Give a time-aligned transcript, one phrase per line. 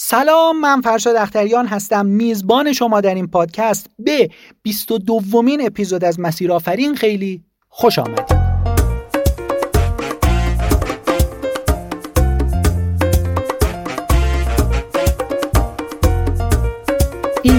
[0.00, 2.06] سلام من فرشاد اختریان هستم.
[2.06, 4.30] میزبان شما در این پادکست به
[4.62, 6.94] 22 دومین اپیزود از مسیر آفرین.
[6.94, 8.47] خیلی خوش آمدید.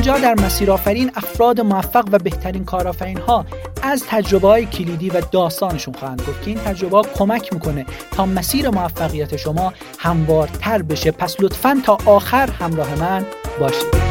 [0.10, 3.46] اینجا در مسیر آفرین افراد موفق و بهترین کارآفرین ها
[3.82, 8.70] از تجربه های کلیدی و داستانشون خواهند گفت که این تجربه کمک می‌کنه تا مسیر
[8.70, 11.12] موفقیت شما هموارتر بشه.
[11.12, 13.26] پس لطفا تا آخر همراه من
[13.60, 14.09] باشید.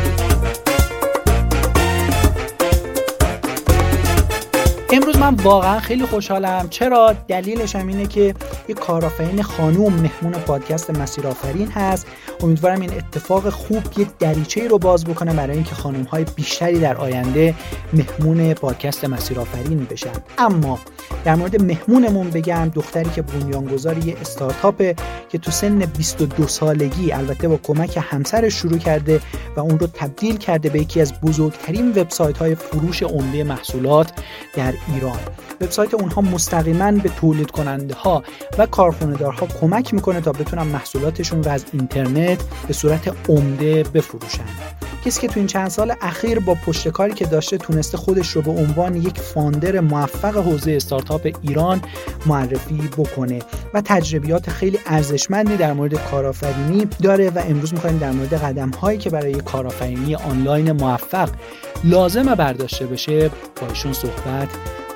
[4.93, 6.69] امروز من واقعا خیلی خوشحالم.
[6.71, 8.35] چرا؟ دلیلش هم اینه که
[8.69, 12.07] یه کارآفرین خانوم مهمون پادکست مسیر آفرین هست.
[12.41, 16.97] امیدوارم این اتفاق خوب یه دریچه رو باز بکنه برای اینکه خانم های بیشتری در
[16.97, 17.55] آینده
[17.93, 20.13] مهمون پادکست مسیر آفرین بشن.
[20.39, 20.79] اما
[21.25, 24.95] در مورد مهمونمون بگم دختری که بنیانگذار یه استارتاپه
[25.29, 29.21] که تو سن 22 سالگی البته با کمک همسرش شروع کرده
[29.57, 34.13] و اون رو تبدیل کرده به یکی از بزرگترین وبسایت های فروش عمده محصولات
[34.57, 35.19] در ایران.
[35.61, 38.23] وبسایت اونها مستقیما به تولید کننده ها
[38.59, 44.45] و کارخانه‌دارها کمک می‌کنه تا بتونن محصولاتشون رو از اینترنت به صورت عمده بفروشن.
[45.05, 48.51] کسی که تو این چند سال اخیر با پشتکاری که داشته تونسته خودش رو به
[48.51, 51.83] عنوان یک فاندر موفق حوزه استارتاپ ایران
[52.27, 53.39] معرفی بکنه
[53.75, 58.99] و تجربیات خیلی ارزشمندی در مورد کارآفرینی داره و امروز می‌خوایم در مورد قدم هایی
[58.99, 61.29] که برای کارآفرینی آنلاین موفق
[61.85, 64.49] لازمه برداشته بشه با ایشون صحبت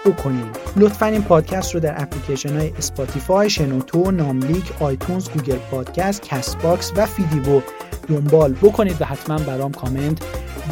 [0.06, 0.50] بکنیم.
[0.77, 6.92] لطفا این پادکست رو در اپلیکیشن های اسپاتیفای، شنوتو، ناملیک، آیتونز، گوگل پادکست، کست باکس
[6.97, 7.61] و فیدیبو
[8.08, 10.19] دنبال بکنید و حتما برام کامنت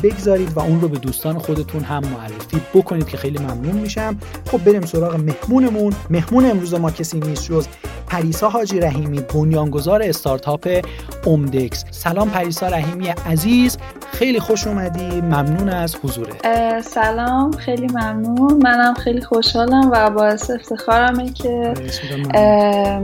[0.02, 4.18] بگذارید و اون رو به دوستان خودتون هم معرفی بکنید که خیلی ممنون میشم.
[4.50, 5.92] خب بریم سراغ مهمونمون.
[6.10, 7.66] مهمون امروز ما کسی نیست جز
[8.06, 10.86] پریسا حاجی رحیمی بنیانگذار استارتاپ
[11.24, 13.78] عمدکس سلام پریسا رحیمی عزیز.
[14.12, 16.32] خیلی خوش اومدی ممنون از حضوره
[16.80, 18.60] سلام خیلی ممنون.
[18.62, 21.74] منم خیلی خوشحالم و باعث افتخارمه که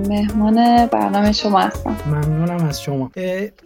[0.08, 1.97] مهمان برنامه شما هستم.
[2.06, 3.10] ممنونم از شما.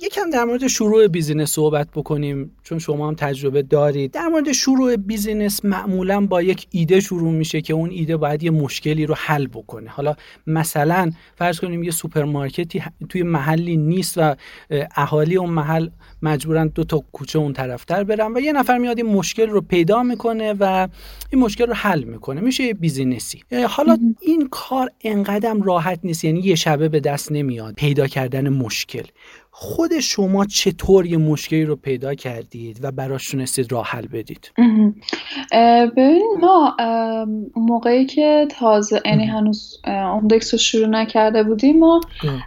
[0.03, 4.11] یکم در مورد شروع business صحبت بکنیم چون شما هم تجربه دارید.
[4.11, 8.51] در مورد شروع business معمولا با یک ایده شروع میشه که اون ایده باید یه
[8.51, 9.91] مشکلی رو حل بکنه.
[9.91, 10.15] حالا
[10.47, 14.35] مثلا فرض کنیم یه سوپرمارکتی توی محلی نیست و
[14.97, 15.89] اهالی اون محل
[16.23, 20.03] مجبورن دو تا کوچه اون طرفتر برن و یه نفر میاد این مشکل رو پیدا
[20.03, 20.89] می‌کنه و
[21.33, 22.41] این مشکل رو حل می‌کنه.
[22.41, 23.43] میشه یه business ی.
[23.69, 29.05] حالا این کار انقدرم راحت نیست یعنی یه شبه به دست نمیاد پیدا کردن مشکل.
[29.53, 34.53] خود شما چطور یه مشکلی رو پیدا کردید و براش تونستید راه حل بدید؟
[35.97, 36.77] ببین ما
[37.57, 42.01] موقعی که تازه یعنی هنوز اومدکس رو شروع نکرده بودیم ما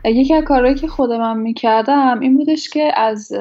[0.06, 3.32] یکی از کارهایی که خود من می‌کردم این بودش که از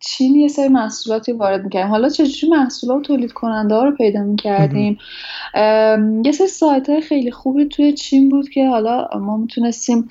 [0.00, 1.90] چین یه سری محصولاتی وارد می‌کردیم.
[1.90, 4.98] حالا چجوری محصولات تولید کننده ها رو پیدا می‌کردیم؟
[6.24, 10.08] یه سری سایت های خیلی خوبی توی چین بود که حالا ما می‌تونستیم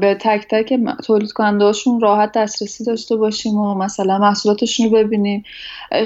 [0.00, 5.44] به تک تک تولید کننده هاشون راحت دسترسی داشته باشیم و مثلا محصولاتشون رو ببینیم.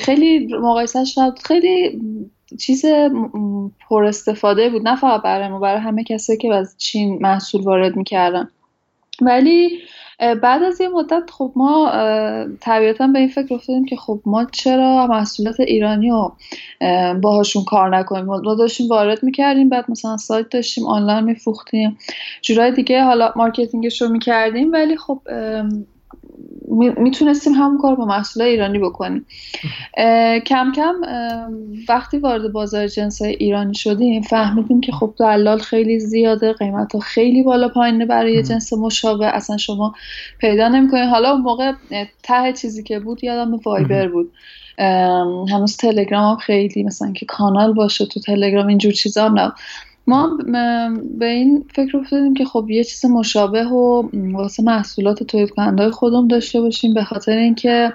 [0.01, 2.01] خیلی مقایسهش خیلی
[2.61, 2.85] چیز
[3.89, 4.89] پر استفاده بود.
[4.89, 8.49] نه فقط برای ما برای همه کسی که از چین محصول وارد می‌کردن.
[9.21, 9.79] ولی
[10.43, 11.91] بعد از یه مدت خب ما
[12.61, 16.33] طبیعتا به این فکر افتادیم که خب ما چرا محصولات ایرانی رو
[17.21, 21.99] باهاشون کار نکنیم؟ ما داشتیم وارد می‌کردیم بعد مثلا سایت داشتیم آنلاین میفروختیم
[22.43, 25.21] جورای دیگه حالا marketing ش رو می‌کردیم ولی خب
[26.97, 29.27] می‌تونستیم همون کار با محصول ایرانی بکنیم.
[30.47, 30.95] کم کم
[31.89, 37.01] وقتی وارد بازار جنس های ایرانی شدیم فهمیدیم که خب دلال خیلی زیاده قیمت ها
[37.01, 39.27] خیلی بالا پایینه برای جنس مشابه.
[39.27, 39.95] اصلا شما
[40.39, 41.09] پیدا نمی‌کنید.
[41.09, 41.73] حالا اون موقع
[42.23, 44.33] ته چیزی که بود یادم وایبر بود.
[45.51, 49.53] هنوز تلگرام هم خیلی مثلا که کانال باشه تو تلگرام اینجور چیزا هم
[50.07, 50.39] ما
[51.19, 56.29] به این فکر افتادیم که خب یه چیز مشابه و واسه محصولات تولید کننده خودم
[56.29, 57.93] داشته باشیم به خاطر اینکه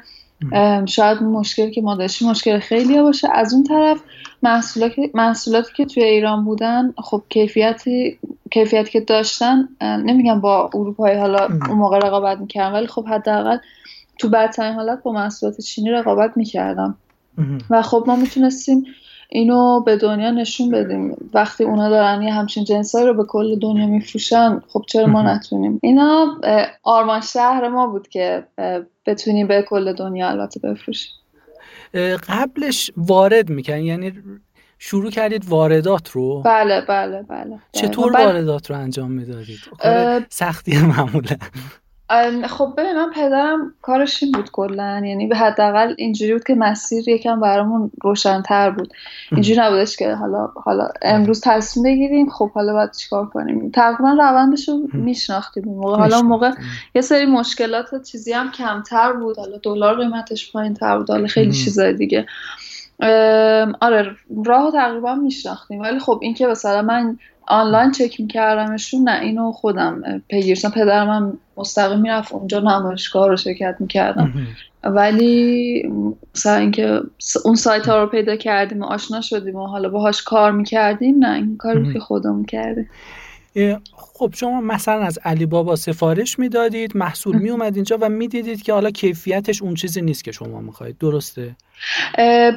[0.85, 3.27] شاید مشکل که ما داشتیم مشکل خیلی باشه.
[3.33, 4.01] از اون طرف
[4.43, 8.19] محصولاتی, محصولاتی که توی ایران بودن خب کیفیتی
[8.51, 13.57] کیفیتی که داشتن نمیگم با اروپایی حالا اون موقع رقابت می‌کردم ولی خب حداقل
[14.17, 16.97] تو بدترین حالت با محصولات چینی رقابت می‌کردم
[17.69, 18.85] و خب ما می‌تونستیم
[19.29, 21.29] اینو به دنیا نشون بدیم.
[21.33, 25.79] وقتی اونا دارن یه همچین جنسایی رو به کل دنیا میفروشن خب چرا ما نتونیم؟
[25.83, 26.41] اینا
[26.83, 28.43] آرمان شهر ما بود که
[29.05, 31.13] بتونیم به کل دنیا البته بفروشیم.
[32.29, 34.13] قبلش وارد می‌کنن یعنی
[34.79, 38.25] شروع کردید واردات رو؟ بله بله بله چطور بله.
[38.25, 41.35] واردات رو انجام می‌دادید؟ کار سختی معمولا.
[42.47, 45.01] خب ببین من پدرم کارش این بود کلا.
[45.05, 48.93] یعنی به حداقل اینجوری بود که مسیر یکم برامون روشنتر بود.
[49.31, 53.71] اینجوری نبودش که حالا حالا امروز تصمیم بگیریم خب حالا باید چیکار کنیم.
[53.71, 55.97] تقریبا روندش رو میشناختیم موقع.
[55.97, 56.51] حالا موقع
[56.95, 59.37] یه سری مشکلات چیزی هم کمتر بود.
[59.37, 61.09] حالا دلار قیمتش پایین تر بود.
[61.09, 62.25] حالا خیلی چیزای دیگه.
[63.81, 64.15] آره
[64.45, 65.81] راه تقریبا میشناختیم.
[65.81, 71.99] ولی خب اینکه مثلا من آنلاین چک میکردمشون نه اینو خودم پیگیرشم پدرم هم مستقیم
[71.99, 74.33] می‌رفت اونجا نمایشگاه رو شرکت می‌کردم.
[74.83, 75.83] ولی
[76.35, 77.01] مثلا اینکه
[77.45, 81.35] اون سایت ها رو پیدا کردیم و آشنا شدیم و حالا باهاش کار می‌کردیم نه
[81.35, 82.89] این کار که خودمون کردیم.
[83.95, 88.73] خب شما مثلا از علی بابا سفارش می‌دادید محصول می اومد اینجا و می‌دیدید که
[88.73, 90.97] حالا کیفیتش اون چیزی نیست که شما می‌خواید.
[90.97, 91.55] درسته؟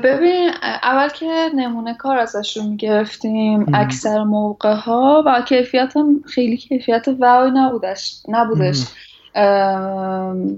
[0.05, 0.51] ببین
[0.83, 7.51] اول که نمونه کار ازشون می‌گرفتیم اکثر موقع ها و کیفیت هم خیلی کیفیت وای
[7.51, 8.85] نبودش نبودش.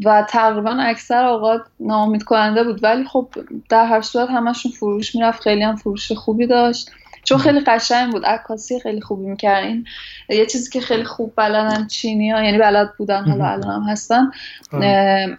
[0.05, 2.85] و تقریبا اکثر اوقات ناامید کننده بود.
[2.85, 3.29] ولی خب
[3.69, 6.91] در هر صورت همشون فروش می‌رفت خیلی هم فروش خوبی داشت.
[7.25, 8.27] چون خیلی قشنگ بود.
[8.27, 9.85] عکاسی خیلی خوبی می‌کردن
[10.29, 14.31] یه چیزی که خیلی خوب بلدن چینی ها یعنی بلد بودن حالا الان هم هستن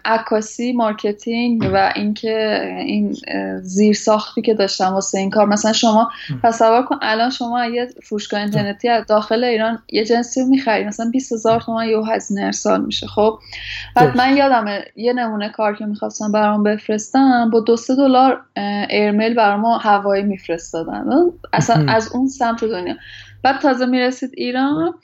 [0.04, 3.16] عکاسی marketing و اینکه این
[3.62, 5.46] زیر ساختی که داشتن واسه این کار.
[5.46, 6.10] مثلا شما
[6.42, 11.10] تصور کن الان شما یه فروشگاه اینترنتی از داخل ایران یه جنسی رو می‌خری مثلا
[11.10, 13.38] 20 هزار تومن یه هزینه ارسال میشه خب؟
[13.96, 18.40] بعد من یادمه یه نمونه کار که می‌خواستم برام بفرستن با دو سه دلار
[18.90, 21.04] ایرمیل برام هوایی میفرستادن.
[21.52, 22.94] اصلا از اون سمت دنیا.
[23.42, 24.94] بعد تازه می‌رسید ایران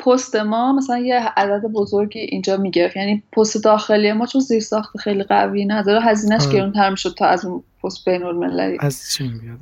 [0.00, 2.96] پست ما مثلا یه عدد بزرگی اینجا می‌گرفت.
[2.96, 6.52] یعنی پست داخلی ما چون زیر ساخت خیلی قوی نداره هزینهش آره.
[6.52, 8.78] گرونتر می‌شد تا از اون پست بین المللی.
[8.80, 9.58] از چین بیاد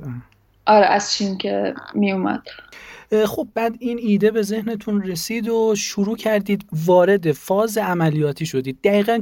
[0.65, 2.41] آره از چین که میومد
[3.25, 8.79] خب بعد این ایده به ذهنتون رسید و شروع کردید وارد فاز عملیاتی شدید.
[8.83, 9.21] دقیقا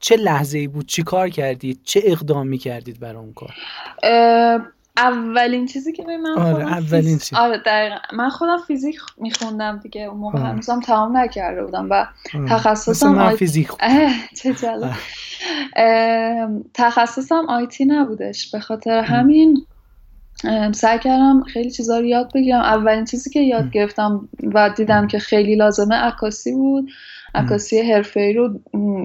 [0.00, 3.54] چه لحظه ای بود؟ چی کار کردید؟ چه اقدامی کردید برای اون کار؟
[4.96, 7.38] اولین چیزی که به من آره اولین چیز.
[7.38, 7.96] آره دقیقا.
[8.12, 10.02] من خودم فیزیک میخوندم دیگه.
[10.02, 10.48] اون موقع آره.
[10.48, 12.48] هنوزم تمام نکرده بودم و آره.
[12.48, 13.36] تخصصم من آی...
[13.36, 13.68] فیزیک
[14.42, 14.54] چه
[16.74, 18.50] تخصصم آیتی نبودش.
[18.50, 19.66] به خاطر همین
[20.72, 22.60] سعی کردم خیلی چیزا رو یاد بگیرم.
[22.60, 26.90] اولین چیزی که یاد گرفتم و دیدم که خیلی لازمه عکاسی بود.
[27.34, 27.76] عکاسی
[28.16, 28.60] ای رو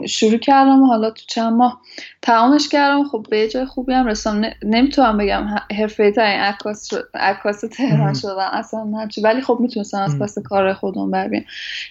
[0.08, 1.82] شروع کردم و حالا تو چند ماه
[2.22, 3.04] تمامش کردم.
[3.04, 5.48] خب به جای خوبی هم رسم نمی‌تونم بگم
[5.78, 9.08] حرفه‌ای ترین عکاس عکاس تهران شدم اصلا نه.
[9.24, 11.30] ولی خب می‌تونستم از پس کار خودم بر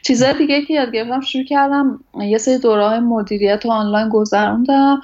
[0.03, 5.03] چیزای دیگه که یاد گرفتم شروع کردم یه سری دوره های مدیریت و آنلاین گذروندم.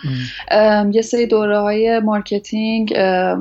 [0.93, 2.95] یه سری دوره های marketing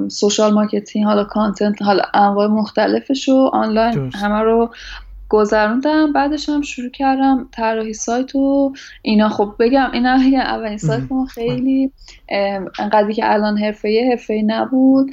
[0.08, 4.74] social marketing حالا content حالا انواع مختلفش رو آنلاین همه رو
[5.34, 9.30] گذروندم بعدش هم شروع کردم طراحی سایت و اینا.
[9.30, 11.92] خب بگم اینا اولین سایت ما خیلی
[12.80, 15.12] انقدری که الان حرفه حرفه نبود.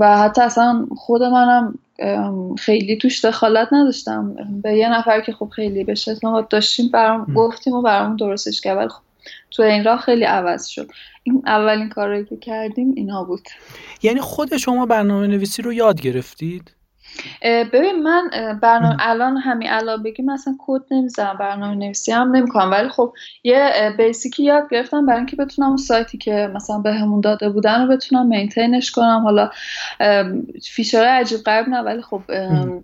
[0.00, 1.78] و حتی اصلا خود منم
[2.58, 4.36] خیلی توش دخالت نداشتم.
[4.62, 8.88] به یه نفر که خب خیلی به ما داشتیم برام گفتیم و برام درستش کرد.
[8.88, 9.02] خب
[9.50, 10.90] تو این راه خیلی عوض شد.
[11.22, 13.48] این اولین کاری که کردیم اینا بود.
[14.02, 16.74] یعنی خود شما برنامه نویسی رو یاد گرفتید؟
[17.42, 18.30] ببین من
[18.62, 23.12] برنامه الان همین الان بگی مثلا کد نمی‌زنم برنامه نویسی هم نمی‌کنم ولی خب
[23.44, 27.82] یه basic ی یاد گرفتم برای اینکه بتونم اون سایتی که مثلا بهمون داده بودن
[27.82, 29.20] رو بتونم maintain ش کنم.
[29.24, 29.50] حالا
[30.62, 32.22] feature عجیب غریب نه ولی خب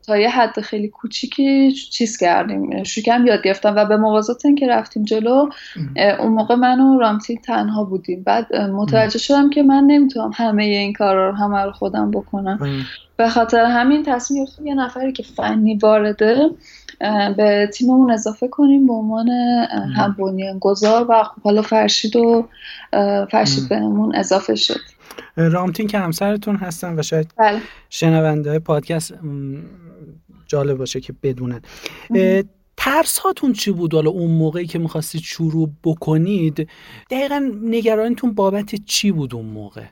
[0.06, 5.04] تا یه حد خیلی کوچیکی چیز کردیم شکم یاد گرفتم و به موازات اینکه رفتیم
[5.04, 5.48] جلو
[6.18, 8.22] اون موقع من و رامتی تنها بودیم.
[8.22, 12.58] بعد متوجه شدم که من نمی‌تونم همه این کارا رو همه رو خودم بکنم.
[13.16, 16.50] به خاطر همین تصمیم گرفتیم یه نفری که فنی وارده
[17.36, 19.28] به تیممون اضافه کنیم به عنوان
[19.96, 20.16] هم
[20.60, 22.48] گذار و خب حالا فرشید و
[23.30, 24.80] فرشید بهمون اضافه شد.
[25.36, 27.60] رامتین که همسرتون هستن و شاید بله.
[27.90, 29.14] شنونده های پادکست
[30.46, 31.60] جالب باشه که بدونن.
[32.86, 36.68] ترس هاتون چی بود حالا اون موقعی که می‌خواستید شروع بکنید؟
[37.10, 39.82] دقیقا نگرانیتون بابت چی بود اون موقع؟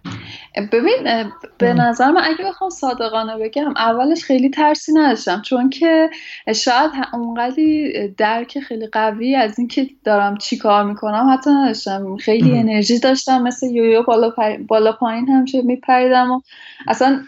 [0.73, 6.11] ببین به نظر من اگه بخوام صادقانه بگم اولش خیلی ترسی نداشتم چون که
[6.55, 12.17] شاید اونقدی درک خیلی قوی از اینکه دارم چی کار می‌کنم حتی نداشتم.
[12.17, 14.33] خیلی انرژی داشتم مثل یویو بالا,
[14.69, 16.41] بالا پایین همشه میپریدم و
[16.89, 17.23] اصلا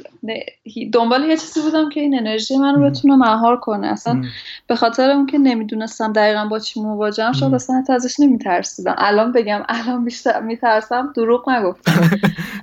[0.93, 3.87] دنبال یه چیزی بودم که این انرژی من رو بتونه مهار کنه.
[3.87, 4.25] اصلا
[4.67, 8.95] به خاطر اون که نمی‌دونستم دقیقا با چی مواجهم شد اصلا ازش نمیترسیدم.
[8.99, 12.09] الان بگم الان بیشتر میترسم دروغ نگفتم.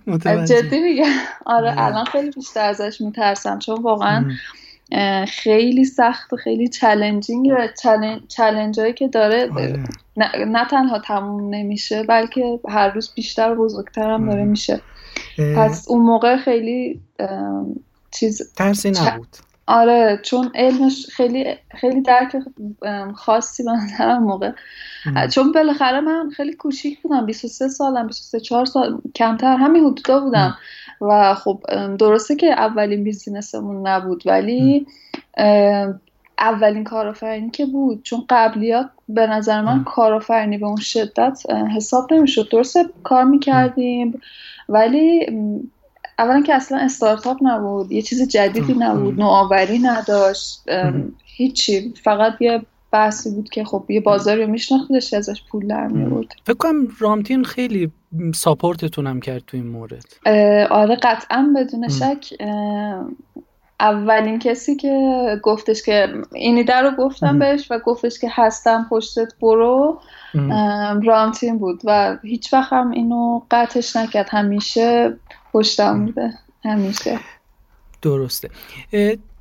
[0.45, 1.12] جدی میگم.
[1.45, 4.25] آره الان خیلی بیشتر ازش میترسم چون واقعا
[5.27, 7.67] خیلی سخت و خیلی challenging و
[8.27, 9.50] challenge هایی که داره.
[9.55, 9.83] آره.
[10.17, 14.81] نه, تنها تموم نمیشه بلکه هر روز بیشتر و بزرگتر هم داره میشه.
[15.57, 17.01] پس اون موقع خیلی
[18.12, 19.27] چیز ترسی نبود.
[19.67, 22.36] آره چون علمش خیلی خیلی درک
[23.15, 24.51] خاصی به نظرم موقع.
[25.32, 30.58] چون بالاخره من خیلی کوچیک بودم 23 سالم 23 4 سال کمتر همین حدودا بودم.
[31.01, 31.60] و خب
[32.00, 34.88] درسته که اولین بیزینسمون نبود ولی
[36.38, 38.03] اولین کارآفرینی که بود.
[38.03, 41.43] چون قبلیات به نظر من کارآفرینی به اون شدت
[41.75, 42.50] حساب نمی‌شد.
[42.51, 44.22] درسته کار می‌کردیم
[44.70, 45.27] ولی
[46.20, 50.63] اولا که اصلا استارتاپ نبود یه چیز جدیدی نبود نوآوری نداشت
[51.25, 51.93] هیچی.
[52.03, 56.58] فقط یه بحثی بود که خب یه بازاری رو میشناختش ازش پول در میورد فکر
[56.58, 57.91] کنم رامتین خیلی
[58.36, 60.05] ساپورتتون هم کرد تو این مورد.
[60.72, 62.34] آره قطعا بدون شک.
[63.79, 69.34] اولین کسی که گفتش که اینی در رو گفتم بهش و گفتش که هستم پشتت
[69.41, 70.01] برو
[71.03, 74.27] رامتین بود و هیچ وقت هم اینو قطعش نکرد.
[74.29, 75.17] همیشه
[75.53, 76.33] پشتم بوده
[76.63, 77.19] همیشه
[78.01, 78.50] درسته.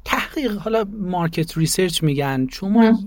[0.05, 2.47] تحقیق حالا market research میگن.
[2.51, 2.99] شما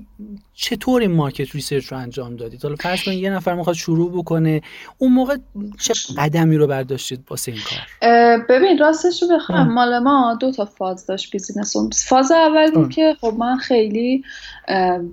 [0.54, 4.62] چطور این market research رو انجام دادید؟ حالا فرض کنید یه نفر می‌خواد شروع بکنه
[4.98, 5.38] اون موقع
[5.80, 8.08] چه قدمی رو برداشتید واسه این کار؟
[8.50, 9.74] ببین راستش رو بخوام.
[9.74, 11.76] مال ما دو تا فاز داشت business
[12.08, 14.24] فاز اول بود که خب من خیلی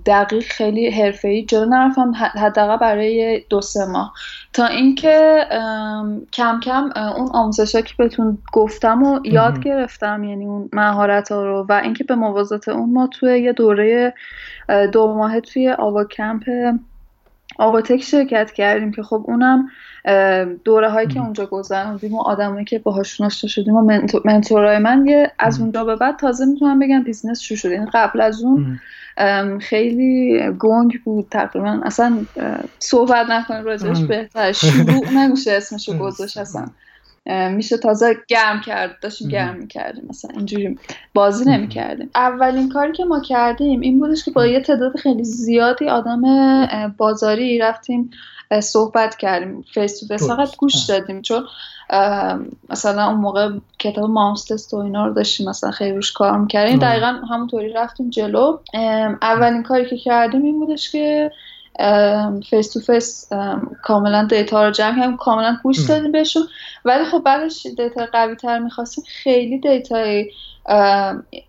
[0.05, 4.13] دقیق خیلی حرفه‌ای جلو نرفتم حداقل برای دو سه ماه.
[4.53, 5.45] تا اینکه
[6.33, 11.65] کم کم اون آموزشا که بهتون گفتم و یاد گرفتم یعنی اون مهارت ها رو
[11.69, 14.13] و اینکه به موازات اون ما توی یه دوره
[14.91, 16.43] دو ماه توی آواکمپ
[17.57, 19.69] آواتک شرکت کردیم که خب اونم
[20.63, 25.07] دوره هایی که اونجا گذروندیم و آدمایی که باهاشون آشنا شدیم و mentor ای من
[25.07, 27.71] یه از اونجا به بعد تازه می‌تونم بگم business شروع شد.
[27.71, 28.79] یعنی قبل از اون
[29.59, 31.81] خیلی گنگ بود تقریبا.
[31.83, 32.25] اصلا
[32.79, 34.51] صحبت نکنیم راجعش بهتر.
[34.51, 36.65] شروع نمیشه اسمشو گذاشت اصلا.
[37.25, 40.79] میشه تازه گرم کرد داشتیم گرم می‌کردیم مثلا اینجوری
[41.13, 45.89] بازی نمی‌کردیم اولین کاری که ما کردیم این بودش که با یه تعداد خیلی زیادی
[45.89, 46.21] آدم
[46.97, 48.11] بازاری رفتیم
[48.59, 51.45] صحبت کردیم face to face فقط گوش دادیم چون
[52.69, 53.49] مثلا اون موقع
[53.79, 58.09] کتاب Mom Test و اینا رو داشتیم مثلا خیلی روش کار می‌کردیم دقیقا همونطوری رفتیم
[58.09, 58.57] جلو
[59.21, 61.31] اولین کاری که کردیم این بودش که
[62.49, 63.29] face to face
[63.83, 66.43] کاملا data رو جمع کردیم کاملا گوش دادیم بهشون.
[66.85, 69.03] ولی خب بعدش data قوی تر می‌خواستیم.
[69.07, 70.31] خیلی dataی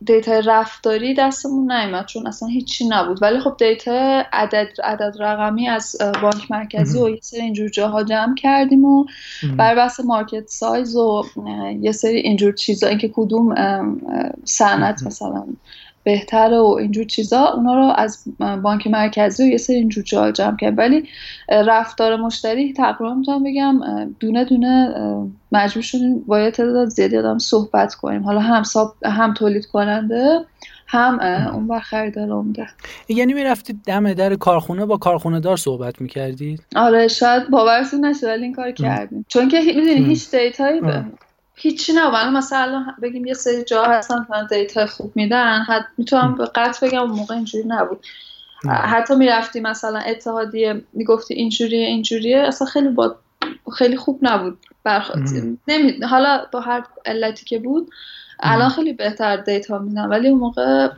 [0.04, 3.22] data رفتاری دستمون نیومد چون اصلا هیچی نبود.
[3.22, 8.34] ولی خب data عدد عدد رقمی از بانک مرکزی و یه سری اینجور جاها جمع
[8.34, 9.04] کردیم و
[9.56, 11.24] بر بحث market size و
[11.80, 13.54] یه سری اینجور چیزا اینکه کدوم
[14.44, 15.44] صنعت مثلا
[16.04, 18.24] بهتره و اینجور چیزا اونا رو از
[18.62, 21.04] بانک مرکزی و یه سری اینجور جا جمع کرد ولی
[21.48, 23.80] رفتار مشتری تقریبا می‌تونم بگم
[24.20, 24.94] دونه دونه
[25.52, 28.22] مجبور شدیم با یه تعداد زیادی آدم صحبت کنیم.
[28.22, 28.62] حالا هم
[29.04, 30.40] هم تولید کننده
[30.86, 31.20] هم
[31.54, 32.66] اون بر خریدار عمده
[33.08, 38.42] یعنی می‌رفتید دم در کارخونه با کارخونه دار صحبت می‌کردید؟ آره شاید باورتون نشه ولی
[38.42, 39.24] این کار کردیم.
[39.28, 40.80] چون که می‌دونی هیچ دیتایی
[41.56, 45.62] هیچی نه مثلا بگیم یه سری جا هستن که دیتا خوب میدن.
[45.62, 48.06] حد می‌تونم به قطع بگم اون موقع اینجوری نبود.
[48.68, 52.38] حتی می‌رفتی مثلا اتحادیه می‌گفتی اینجوریه اینجوریه.
[52.38, 53.16] اصلا خیلی با
[53.76, 54.58] خیلی خوب نبود.
[54.84, 55.22] برخواد
[55.68, 55.92] نمی...
[55.92, 57.90] حالا با هر علتی که بود
[58.40, 60.88] الان خیلی بهتر دیتا میدن ولی اون موقع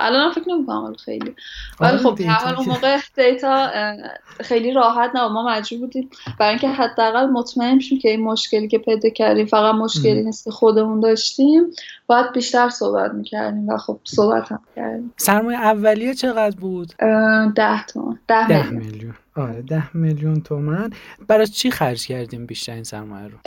[0.00, 1.34] الان فکر نمی‌کنم خیلی.
[1.80, 3.70] ولی آره، خب حال اون موقع دیتا
[4.40, 6.10] خیلی راحت نه ما مجبور بودیم.
[6.38, 10.50] برای اینکه حداقل مطمئن شیم که این مشکلی که پیدا کردیم فقط مشکلی نیست که
[10.50, 11.70] خودمون داشتیم.
[12.06, 15.12] باید بیشتر صحبت می‌کردیم و خب صحبت هم کردیم.
[15.16, 16.92] سرمایه اولیه چقدر بود؟
[17.54, 19.14] ده تومن ده, میلیون.
[19.36, 20.90] آره ده میلیون تومن
[21.28, 23.38] برای چی خرج کردیم بیشتر این سرمایه رو؟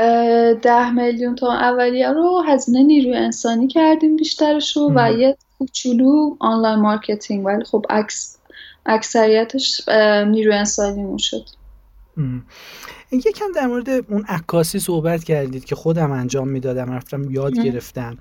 [0.62, 6.80] ده میلیون تومن اولیه رو هزینه نیروی انسانی کردیم بیشترش رو و یه کوچولو online
[6.80, 7.46] marketing.
[7.46, 8.38] ولی خب اکس
[8.86, 9.90] اکثریتش
[10.28, 11.46] نیروی انسانی شد.
[13.12, 18.18] یکم در مورد اون عکاسی صحبت کردید که خودم انجام می‌دادم رفتم یاد گرفتم.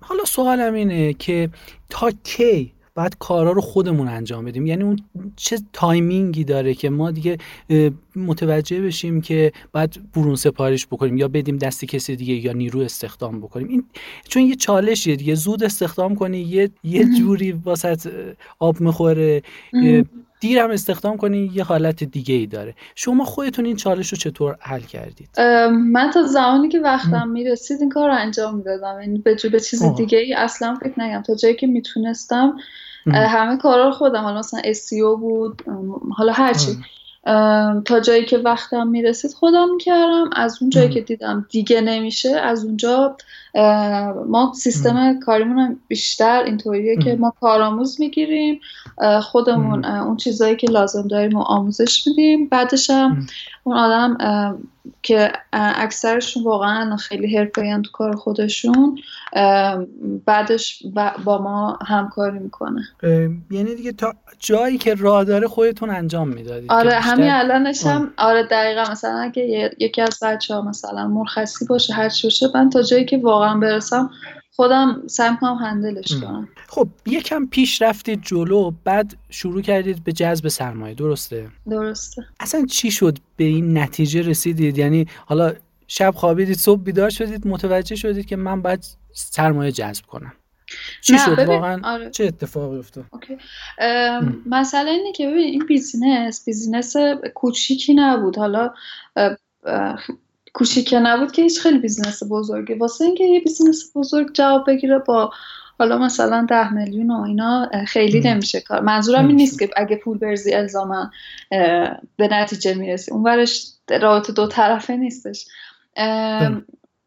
[0.00, 1.50] حالا سوالم اینه که
[1.90, 4.98] تا کی باید کارا رو خودمون انجام بدیم؟ یعنی اون
[5.36, 7.38] چه timing ی داره که ما دیگه
[8.16, 13.40] متوجه بشیم که باید برون سپارش بکنیم یا بدیم دست کسی دیگه یا نیرو استخدام
[13.40, 13.84] بکنیم؟ این
[14.28, 18.12] چون یه چالشیه دیگه زود استخدام کنی یه یه جوری واسط
[18.58, 19.42] آب می‌خوره
[20.40, 22.74] دیرم استخدام کنی یه حالت دیگه ای داره.
[22.94, 25.40] شما خودتون این چالش رو چطور حل کردید؟
[25.70, 29.00] من تا زمانی که وقتم می‌رسید این کار رو انجام می‌دادم.
[29.00, 32.56] یعنی به به چیز دیگه ای اصلا فکر نگم تا جایی که می‌تونستم
[33.06, 34.22] همه کارا رو خودم.
[34.22, 35.62] حالا مثلا SEO بود
[36.16, 36.76] حالا هرچی
[37.84, 42.64] تا جایی که وقتم می‌رسید خودم می‌کردم از اون جایی که دیدم دیگه نمیشه از
[42.64, 43.16] اونجا
[44.28, 48.60] ما سیستم کاریمون هم بیشتر اینطوریه که ما کارآموز می‌گیریم
[49.22, 52.48] خودمون اون چیزهایی که لازم داریم و آموزش میدیم.
[52.48, 53.26] بعدش هم
[53.64, 54.18] اون آدم
[55.02, 58.98] که اکثرشون واقعا خیلی حرفه‌ای تو کار خودشون
[60.26, 60.82] بعدش
[61.24, 62.82] با ما همکاری می‌کنه.
[63.50, 68.42] یعنی دیگه تا جایی که راه داره خودتون انجام می‌دادید آره همین الانش هم آره
[68.42, 68.84] دقیقا.
[68.90, 73.18] مثلا اگه یکی از بچه ها مثلا مرخصی باشه هر باشه من تا جایی که
[73.18, 74.10] واقعا برسم
[74.52, 76.48] خودم سعی کنم handle ش کنم.
[76.68, 82.22] خب یکم پیش رفتید جلو بعد شروع کردید به جذب سرمایه درسته؟ درسته.
[82.40, 85.52] اصلا چی شد به این نتیجه رسیدید؟ یعنی حالا
[85.88, 90.32] شب خوابیدید صبح بیدار شدید متوجه شدید که من باید سرمایه جذب کنم.
[91.02, 92.10] چی شد؟ واقعا آره.
[92.10, 93.04] چه اتفاقی افتاد؟
[94.46, 96.94] مسئله اینه که ببین این business business
[97.34, 98.38] کوچیکی نبود.
[98.38, 98.70] حالا
[100.54, 102.76] کوچیکه نبود که هیچ خیلی business بزرگه.
[102.78, 105.30] واسه اینکه یه business بزرگ جواب بگیره با
[105.78, 108.80] حالا مثلا ده میلیون و اینا خیلی نمیشه کار.
[108.80, 111.10] منظورم این نیست که اگه پول بریزی الزاما
[112.16, 113.12] به نتیجه می‌رسی.
[113.12, 113.66] اون ورش
[114.00, 115.46] رابطه دو طرفه نیستش.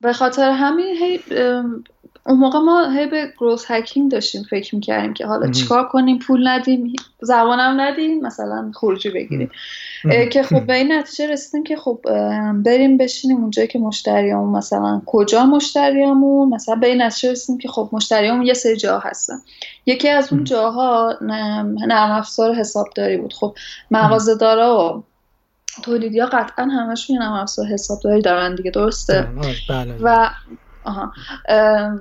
[0.01, 1.19] به خاطر همین هی
[2.25, 6.47] اون موقع ما هی به growth hacking داشتیم فکر می‌کردیم که حالا چیکار کنیم پول
[6.47, 9.51] ندیم زمانم ندیم مثلا خروجی بگیریم.
[10.31, 11.99] که خب به این نتیجه رسیدیم که خب
[12.63, 17.89] بریم بشینیم اونجایی که مشتریامون مثلا کجا مشتریامون؟ مثلا به این نتیجه رسیدیم که خب
[17.91, 19.41] مشتریامون یه سری جا هستن.
[19.85, 23.33] یکی از اون جاها نرم افزار حسابداری بود.
[23.33, 23.55] خب
[23.91, 25.03] مغازه دارا و
[25.83, 29.27] تولیدی ها قطعا همشون نرم افزار حسابداری دارن دیگه درسته؟
[29.69, 29.95] بله.
[30.01, 30.29] و
[30.83, 31.11] آها.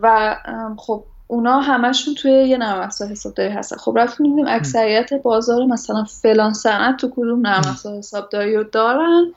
[0.02, 0.37] و
[0.76, 3.76] خب اونا همشون توی یه نرم افزار حسابداری هستن.
[3.76, 9.32] خب رفتیم دیدیم اکثریت بازار مثلا فلان صنعت تو کدوم نرم افزار حسابداری رو دارن.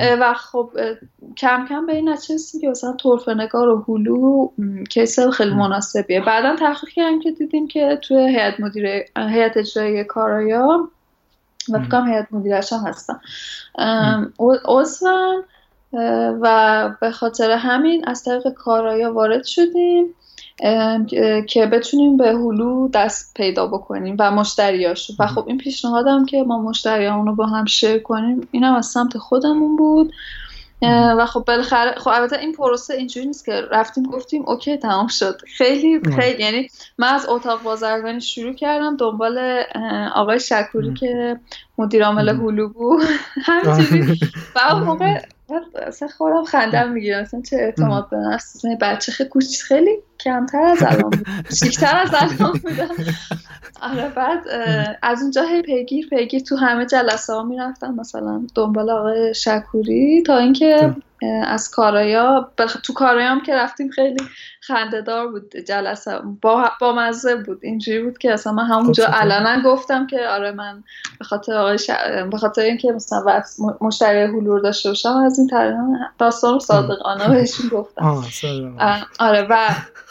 [0.00, 0.70] و خب
[1.36, 4.48] کم کم به این نتیجه که مثلا طرف نگار و هلو
[4.90, 6.20] کیس خیلی مناسبیه.
[6.20, 10.90] بعدا تحقیق کردیم که دیدیم که توی هیئت مدیره هیئت اجرایی کارایا
[11.72, 13.20] و فکرم هیئت مدیرش هم هستن.
[14.64, 15.44] عضون
[16.40, 20.14] و به خاطر همین از طریق کارایا وارد شدیم
[21.48, 26.62] که بتونیم به هلو دست پیدا بکنیم و مشتریاشو و خب این پیشنهادم که ما
[26.62, 30.12] مشتریامون رو با هم شیر کنیم اینم از سمت خودمون بود.
[31.18, 35.40] و خب بالاخره خب البته این پروسه اینجوری نیست که رفتیم گفتیم اوکی تمام شد.
[35.56, 39.62] خیلی خیلی یعنی من از اتاق بازرگانی شروع کردم دنبال
[40.14, 41.40] آقای شکوری که
[41.78, 43.02] مدیر عامل هلو بود.
[43.46, 44.20] همینجوری.
[44.56, 45.22] و اون موقع
[45.86, 47.22] اصلا خودم خندم می‌گیرم.
[47.22, 51.10] اصلا چه اعتماد به نفس بچه خیلی کوچ خیلی کمتر از الان
[51.58, 52.88] شیکتر از الان بودم.
[53.82, 54.38] آره بعد
[55.02, 57.94] از اونجا هی پیگیر پیگیر تو همه جلسه ها می‌رفتم.
[57.94, 60.94] مثلا دنبال آقای شکوری تا اینکه
[61.26, 62.52] از کارایا.
[62.82, 64.24] تو کارایام که رفتیم خیلی
[64.60, 65.56] خندهدار بود.
[65.56, 67.58] جلسه با, با مزه بود.
[67.62, 70.84] اینجوری بود که اصلا من همونجا خب، علنا گفتم که آره من
[71.18, 71.90] به خاطر آقای ش...
[72.30, 73.42] به خاطر اینکه مثلا
[73.80, 75.74] مشتری هلور داشته باشم از این طریق
[76.18, 78.04] داستان صادقانه بهشون گفتم.
[79.18, 79.68] آره و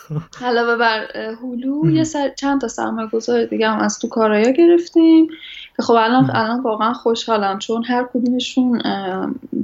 [0.45, 5.27] علاوه بر هلو یه سر چند تا سرمایه گذار دیگه هم از تو کارایا گرفتیم.
[5.81, 8.81] خب الان الان واقعا خوشحالم چون هر کدومشون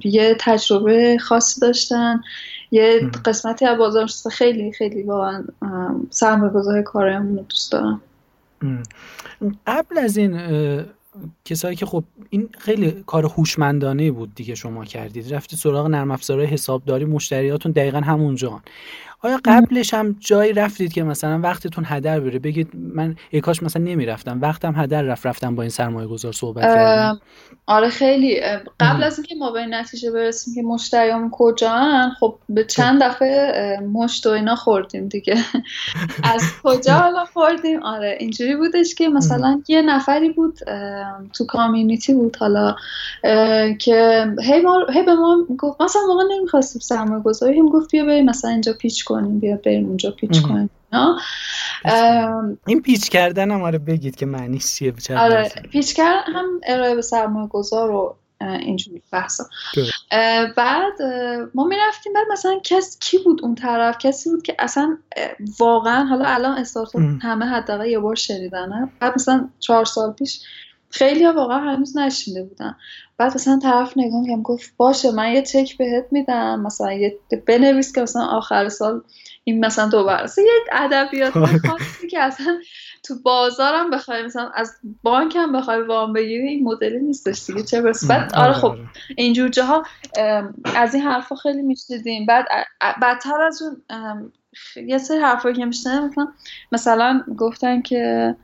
[0.03, 2.21] یه تجربه خاصی داشتن.
[2.71, 5.43] یه قسمتی از بازار خیلی خیلی واقعا
[6.09, 8.01] سرمایه گذار کارایمون رو دوست دارم.
[9.67, 10.39] قبل از این
[11.45, 15.33] کسایی که خب این خیلی کار هوشمندانه بود دیگه شما کردید.
[15.33, 18.61] رفتید سراغ نرم افزارهای حسابداری مشتریاتون دقیقا همونجا
[19.25, 23.83] آیا قبلش هم جایی رفتید که مثلا وقتتون هدر بره؟ بگید من ای کاش مثلا
[23.83, 27.21] نمی‌رفتم وقتم هدر رفت رفتم با این سرمایه گذار صحبت کردم
[27.67, 28.41] آره خیلی
[28.79, 33.79] قبل از اینکه ما به این نتیجه برسیم که مشتریام کجا خب به چند دفعه
[33.79, 35.37] مشت و اینا خوردیم دیگه.
[36.33, 40.59] از کجا حالا خوردیم؟ آره اینجوری بودش که مثلا یه نفری بود
[41.33, 42.75] تو کامیونیتی بود حالا
[43.79, 48.23] که هی, ما، هی به ما گفت مثلا موقع نمی‌خواستیم سرمایه گذاری هم گفت بیا
[48.23, 50.69] مثلا اینجا پیچ کنیم بیا بریم اونجا پیچ کنیم
[52.67, 57.01] این پیچ کردن هم آره بگید که معنیش چیه آره پیچ کردن هم ارائه به
[57.01, 59.43] سرمایه گذار رو اینجوری بحثا.
[60.57, 61.01] بعد
[61.55, 64.97] ما می‌رفتیم بعد مثلا کس کی بود اون طرف؟ کسی بود که اصلا
[65.59, 70.41] واقعا حالا الان استارتاپ همه حداقل یه بار شنیدن بعد مثلا چهار سال پیش
[70.89, 72.75] خیلی ها واقعا هنوز نشینده بودن.
[73.17, 76.59] بعد مثلا طرف نگاه میگم گفت باشه من یه چک بهت میدم.
[76.59, 77.17] مثلا یه
[77.47, 79.01] بنویس که مثلا آخر سال
[79.43, 81.33] این مثلا دو برسه یه ادبیات
[81.67, 82.59] خاصی که اصلا
[83.03, 87.81] تو بازارم بخوای مثلا از بانک هم بخوای وام بگیری این مدلی نیستش دیگه چه
[87.81, 88.79] برس بعد آره خب آره.
[89.17, 89.83] اینجور جاها
[90.75, 92.25] از این حرفا خیلی میشنیدیم.
[92.25, 92.45] بعد
[93.01, 94.31] بدتر از اون
[94.87, 96.27] یه سری حرفایی که میشنیدم مثلا
[96.71, 98.35] مثلا گفتن که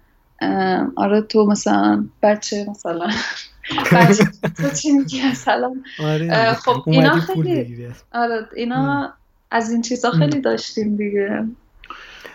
[0.95, 3.07] آره تو مثلا بچه مثلا
[3.93, 4.23] بچه
[4.57, 9.13] تو چی میگی؟ مثلا آره خب اینا خیلی آره اینا
[9.51, 11.45] از این چیزا خیلی داشتیم دیگه.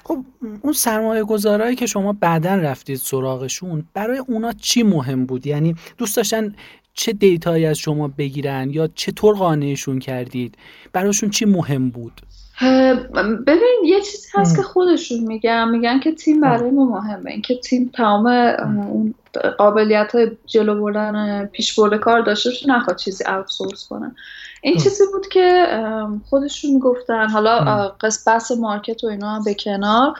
[0.05, 0.25] خب
[0.62, 6.16] اون سرمایه گذارایی که شما بعدا رفتید سراغشون برای اونا چی مهم بود؟ یعنی دوست
[6.16, 6.55] داشتن
[6.95, 10.59] چه دیتایی از شما بگیرن یا چطور قانعشون کردید؟
[10.92, 12.21] براشون چی مهم بود؟
[13.47, 15.69] ببین یه چیزی هست که خودشون میگن.
[15.69, 17.31] میگن که تیم برای ما مهمه.
[17.31, 19.14] اینکه تیم تمام اون
[19.59, 24.14] قابلیت های جلو بردن پیش برده کار داشته باشه نخواد چیزی اوتسورس کنن
[24.62, 25.66] این چیزی بود که
[26.31, 27.29] خودشون می‌گفتن.
[27.29, 27.59] حالا
[28.01, 30.14] قسمت مارکت و اینا به کنار.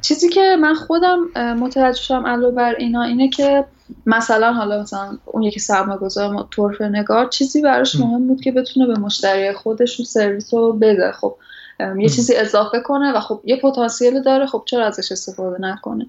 [0.00, 3.64] چیزی که من خودم متوجه شدم علاوه بر اینا اینه که
[4.06, 8.86] مثلا حالا مثلا اون یکی سرمایه گذار طرف نگار چیزی براش مهم بود که بتونه
[8.86, 11.12] به مشتری خودش سرویس رو بده.
[11.12, 11.36] خب
[11.98, 16.06] یه چیزی اضافه کنه و خب یه پتانسیل داره خب چرا ازش استفاده نکنه؟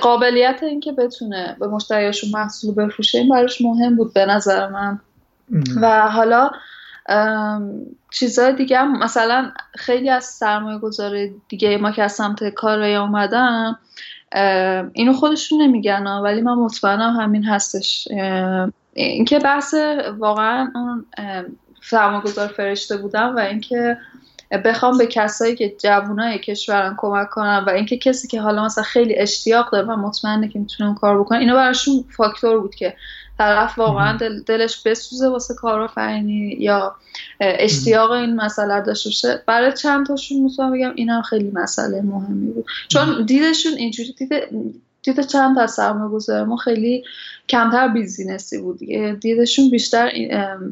[0.00, 5.00] قابلیت اینکه بتونه به مشتریاشون محصول بفروشه این براش مهم بود به نظر من.
[5.82, 6.50] و حالا
[8.10, 13.76] چیزهای دیگه هم مثلا خیلی از سرمایه گذاره دیگه ما که از سمت کارای اومدن
[14.92, 18.08] اینو خودشون نمیگن ولی من مطمئنم همین هستش.
[18.94, 19.74] اینکه بحث
[20.18, 21.06] واقعا اون
[21.82, 23.98] سرمایه گذار فرشته بودم و اینکه
[24.50, 29.18] بخوام به کسایی که جوانای کشورن کمک کنم و اینکه کسی که حالا مثلا خیلی
[29.18, 32.94] اشتیاق داره و مطمئنه که می‌تونه اون کار بکنه اینا براشون فاکتور بود که
[33.38, 36.96] طرف واقعا دل دلش بسوزه واسه کارآفرینی یا
[37.40, 39.42] اشتیاق این مسئله داشته باشه.
[39.46, 42.66] برای چند تاشون می‌تونم بگم این هم خیلی مسئله مهمی بود.
[42.88, 44.48] چون دیدشون اینجوری دیده
[45.02, 47.04] دید چند تا سرمایه گذاره ما خیلی
[47.48, 48.78] کمتر بیزینسی بود.
[49.20, 50.12] دیدشون بیشتر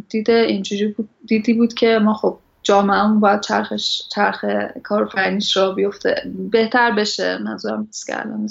[0.09, 4.45] دید اینجوری بود دیدی بود که ما خب جامعه باید چرخش چرخ
[4.83, 6.23] کارآفرینیش را بیفته.
[6.51, 7.39] بهتر بشه.
[7.39, 8.49] منظورم نیست که الان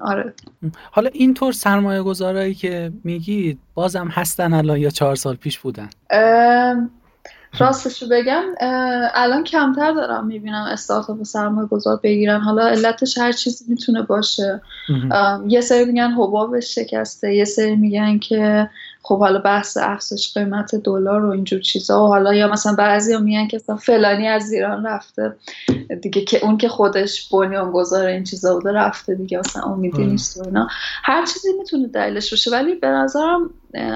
[0.00, 0.34] آره.
[0.90, 5.90] حالا اینطور سرمایه گذارایی که میگید بازم هستن الان یا چهار سال پیش بودن؟
[7.58, 8.42] راستش رو بگم
[9.14, 12.40] الان کمتر دارم می‌بینم استارتاپ سرمایه گذار بگیرن.
[12.40, 14.60] حالا علتش هر چیزی می‌تونه باشه.
[15.48, 18.70] یه سری میگن حبابش شکسته یه سری میگن که
[19.02, 23.48] خب حالا بحث افزایش قیمت دلار و اینجور چیزا و حالا یا مثلا بعضی میگن
[23.48, 25.36] که فلانی از ایران رفته
[26.02, 30.10] دیگه که اون که خودش بنیان گذار این چیزا بوده رفته دیگه مثلا امیدی آره.
[30.10, 30.68] نیست و اینا.
[31.02, 32.50] هر چیزی می‌تونه دلیلش باشه.
[32.50, 33.50] ولی به نظرم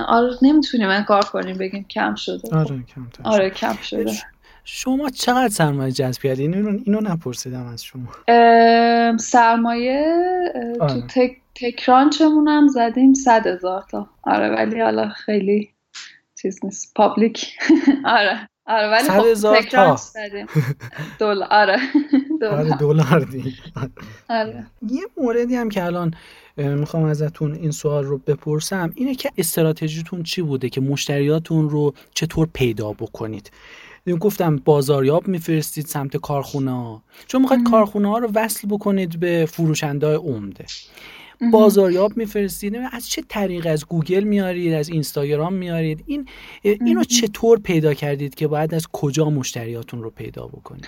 [0.09, 2.57] آره نمی‌تونیم کار کنیم بگیم کم شده.
[2.57, 4.13] آره کم, آره کم شده.
[4.65, 8.09] شما چقدر سرمایه جذب کردین اینو, اینو نپرسیدم از شما.
[9.17, 10.05] سرمایه
[10.79, 11.03] تو آره.
[11.03, 14.09] تک تکرانچمون هم زدیم صد هزار تا.
[14.23, 15.71] آره ولی حالا خیلی
[16.43, 16.95] چیز نیست.
[16.95, 17.47] پابلیک.
[18.19, 19.97] آره آره ولی خب هزار تا.
[21.19, 21.49] دلار.
[21.51, 21.79] آره
[22.41, 23.07] دلار.
[23.13, 23.27] آره
[24.31, 24.67] آره.
[24.91, 26.15] یه موردی هم که الان
[26.57, 28.93] می‌خوام ازتون این سوال رو بپرسم.
[28.95, 33.51] اینه که استراتژیتون چی بوده که مشتریاتون رو چطور پیدا بکنید؟
[34.21, 40.15] گفتم بازاریاب میفرستید سمت کارخونه ها چون می‌خواید کارخونه ها رو وصل بکنید به فروشنده
[40.17, 40.65] عمده.
[41.53, 42.77] بازاریاب میفرستید.
[42.93, 46.29] از چه طریق از گوگل میارید از اینستاگرام میارید این
[46.63, 50.87] اینو چطور پیدا کردید که باید از کجا مشتریاتون رو پیدا بکنید؟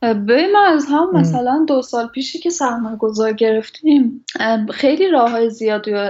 [0.00, 4.24] به ما از هم مثلا دو سال پیشی که سرمایه گذار گرفتیم
[4.70, 6.08] خیلی راه های زیادی رو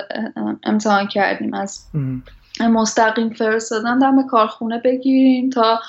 [0.62, 1.54] امتحان کردیم.
[1.54, 1.86] از
[2.60, 5.80] مستقیم فرستادن دم کارخونه بگیریم تا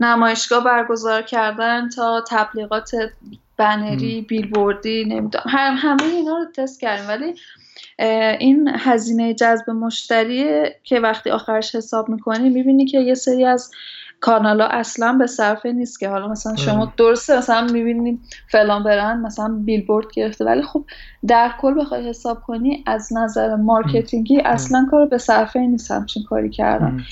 [0.00, 2.90] نمایشگاه برگزار کردن تا تبلیغات
[3.58, 5.44] بنری بیلبوردی نمی‌دونم.
[5.48, 7.08] هم همه اینا رو تست کردیم.
[7.08, 7.34] ولی
[8.38, 13.70] این هزینه جذب مشتری که وقتی آخرش حساب می‌کنی می‌بینی که یه سری از
[14.20, 19.48] کانالا اصلا به صرفه نیست که حالا مثلا شما درسته مثلا می‌بینید فلان برند مثلا
[19.64, 20.84] بیلبورد گرفته ولی خب
[21.26, 26.50] در کل بخوای حساب کنی از نظر مارکتینگی اصلا کار به صرفه نیست همچین کاری
[26.50, 27.04] کردن.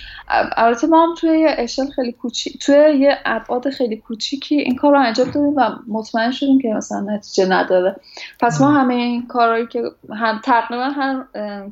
[0.57, 4.93] البته ما هم توی یه اشل خیلی کوچیک توی یه ابعاد خیلی کوچیکی این کار
[4.93, 7.97] رو انجام دادیم و مطمئن شدیم که مثلا نتیجه نداره.
[8.41, 11.25] پس ما همه این کارهایی که هم تقریبا هر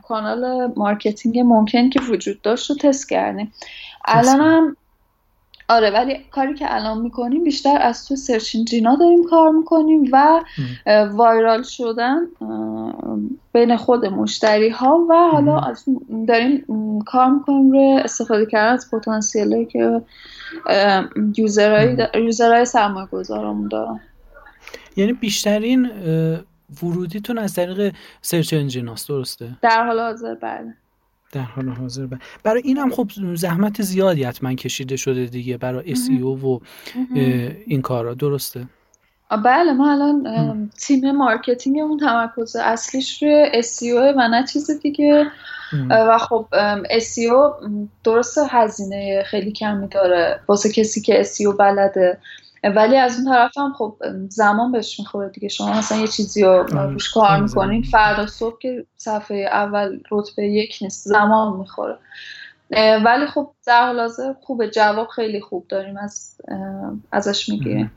[0.08, 3.52] کانال marketing ممکن که وجود داشت رو تست کردیم.
[4.04, 4.76] الان هم
[5.68, 10.08] آره ولی کاری که الان می‌کنیم بیشتر از تو search engine ا داریم کار می‌کنیم
[10.12, 10.40] و
[11.12, 12.18] وایرال شدن
[13.52, 15.84] بین خود مشتری ها و حالا از
[16.28, 16.64] داریم
[17.06, 20.02] کار می‌کنیم روی استفاده کردن از پتانسیل که
[21.36, 24.00] user های user های سرمایه گذارمون دارن.
[24.96, 25.90] یعنی بیشترین
[26.82, 30.74] ورودیتون از طریق search engine هست درسته؟ در حال حاضر بله.
[31.34, 32.18] در حال حاضر بله.
[32.42, 36.60] برای این هم خب زحمت زیادی حتما کشیده شده دیگه برای SEO و
[37.66, 38.14] این کارا.
[38.14, 38.66] درسته؟
[39.44, 45.26] بله ما الان تیم marketing مون تمرکز اصلیش روی SEO و نه چیز دیگه.
[45.90, 46.46] و خب
[46.98, 47.66] SEO
[48.04, 50.40] درسته هزینه خیلی کمی داره.
[50.48, 52.18] واسه کسی که SEO بلده.
[52.70, 53.96] ولی از اون طرف هم خب
[54.28, 55.48] زمان بهش می‌خوره دیگه.
[55.48, 60.78] شما مثلا یه چیزی رو روش کار می‌کنین فردا صبح که صفحه اول رتبه یک
[60.82, 61.98] نیست زمان می‌خوره.
[63.04, 64.70] ولی خب در حال حاضر خوبه.
[64.70, 66.40] جواب خیلی خوب داریم از
[67.12, 67.92] ازش می‌گیریم.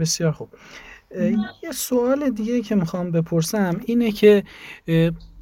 [0.00, 0.48] بسیار خوب.
[1.62, 4.44] یه سوال دیگه که می‌خوام بپرسم اینه که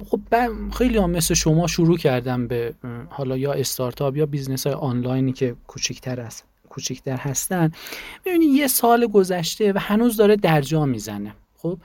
[0.09, 0.19] خب
[0.77, 2.73] خیلی هم مثل شما شروع کردم به
[3.09, 6.50] حالا یا استارتاپ یا business های آنلاینی که کوچیکتر است.
[6.71, 7.71] کوچیکتر هستن.
[8.25, 11.33] ببینید یه سال گذشته و هنوز داره درجا می‌زنه.
[11.57, 11.77] خب؟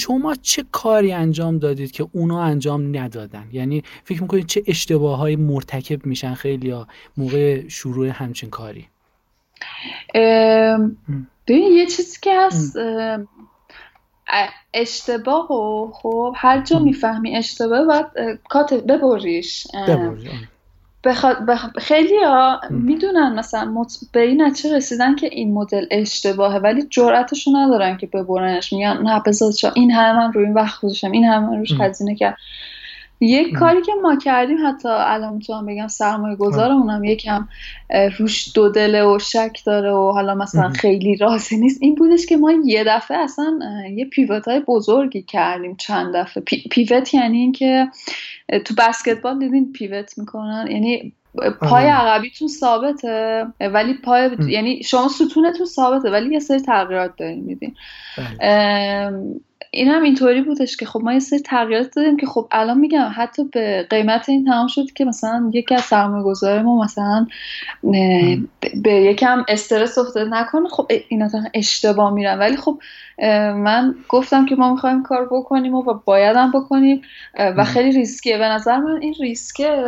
[0.00, 5.36] شما چه کاری انجام دادید که اونا انجام ندادن؟ یعنی فکر می‌کنید چه اشتباه های
[5.36, 8.86] مرتکب میشن خیلی ها موقع شروع همچین کاری؟
[11.46, 12.76] ببین یه چیزی که هست
[14.74, 18.06] اشتباه و خب هر جا می‌فهمی اشتباه باید
[18.48, 19.66] کات ببریش.
[21.04, 21.66] بخواد بخ...
[21.78, 27.96] خیلی ها می‌دونن مثلا به این نتیجه رسیدن که این مدل اشتباهه ولی جرأتشو ندارن
[27.96, 28.72] که ببرنش.
[28.72, 32.14] میگن نه بذار این همه من روی این وقت گذاشتم این همه من روش هزینه
[32.14, 32.36] کرد
[33.20, 37.48] یک کاری که ما کردیم حتی الان می‌تونم بگم سرمایه گذارمونم یکم
[38.18, 41.82] روش دو دله و شک داره و حالا مثلا خیلی راضی نیست.
[41.82, 43.58] این بودش که ما یه دفعه اصلا
[43.94, 46.42] یه پیوت های بزرگی کردیم چند دفعه.
[46.42, 47.88] پی، پیوت یعنی اینکه
[48.64, 50.66] تو بسکتبال دیدین پیوت می‌کنن.
[50.70, 51.12] یعنی
[51.60, 57.74] پای عقبیتون ثابته ولی پای یعنی شما ستونتون ثابته ولی یه سری تغییرات دارین میدین.
[59.74, 63.12] این هم اینطوری بودش که خب ما یه سری تغییرات دادیم که خب الان میگم
[63.16, 67.26] حتی به قیمت این تمام شد که مثلا یکی از سرمایه گذاره ما مثلا
[68.82, 70.30] به یکم استرس افتاده.
[70.30, 72.38] نکنه خب اینا اشتباه میرن.
[72.38, 72.80] ولی خب
[73.56, 77.02] من گفتم که ما می‌خوایم کار بکنیم و بایدم بکنیم
[77.38, 78.38] و خیلی ریسکیه.
[78.38, 79.84] به نظر من این ریسکه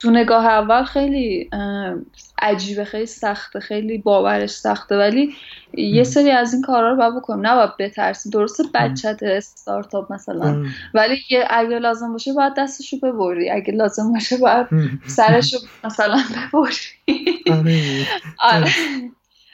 [0.00, 1.50] تو نگاه اول خیلی
[2.42, 5.34] عجیبه خیلی سخته خیلی باورش سخته ولی
[5.74, 7.46] یه سری از این کارا رو باید بکنیم.
[7.46, 10.64] نباید بترسی درسته بچت استارتاپ مثلا.
[10.94, 11.18] ولی
[11.50, 13.50] اگه لازم باشه باید دستشو ببری.
[13.50, 14.66] اگه لازم باشه باید
[15.06, 16.18] سرشو مثلا
[16.52, 16.74] ببری.
[17.58, 18.06] آره,
[18.38, 18.70] آره.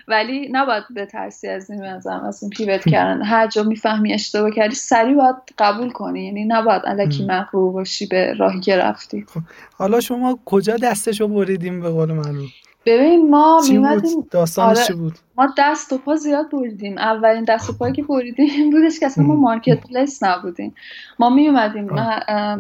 [0.09, 3.23] ولی نباید بترسی از این نظرم از این پیوت کردن.
[3.23, 6.25] هر جا می‌فهمی اشتباه کردی سریع باید قبول کنی.
[6.25, 9.25] یعنی نباید الکی مغرور باشی به راهی که رفتی.
[9.29, 9.41] خب،
[9.75, 12.49] حالا شما کجا دستشو بریدیم به قول معلوم
[12.87, 14.95] ببین ما میمدیم داستانش آره.
[14.95, 16.99] بود؟ ما دست و پا زیاد بریدیم.
[16.99, 20.75] اولین دست و پایی که بریدیم این بودش که اصلا ما مارکت پلیس نبودیم.
[21.19, 21.91] ما می اومدیم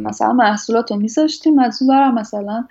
[0.00, 2.64] مثلا محصولات رو میذاشتیم از اون برم مثلا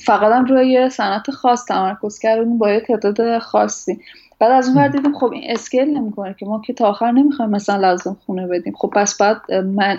[0.00, 4.00] فقط هم روی صنعت خاص تمرکز کردیم با یه تعداد خاصی.
[4.38, 7.76] بعد از اون دیدیم خب این اسکیل نمی‌کنه که ما که تا آخر نمی‌خوایم مثلا
[7.76, 8.74] لازم خونه بدیم.
[8.76, 9.52] خب پس بعد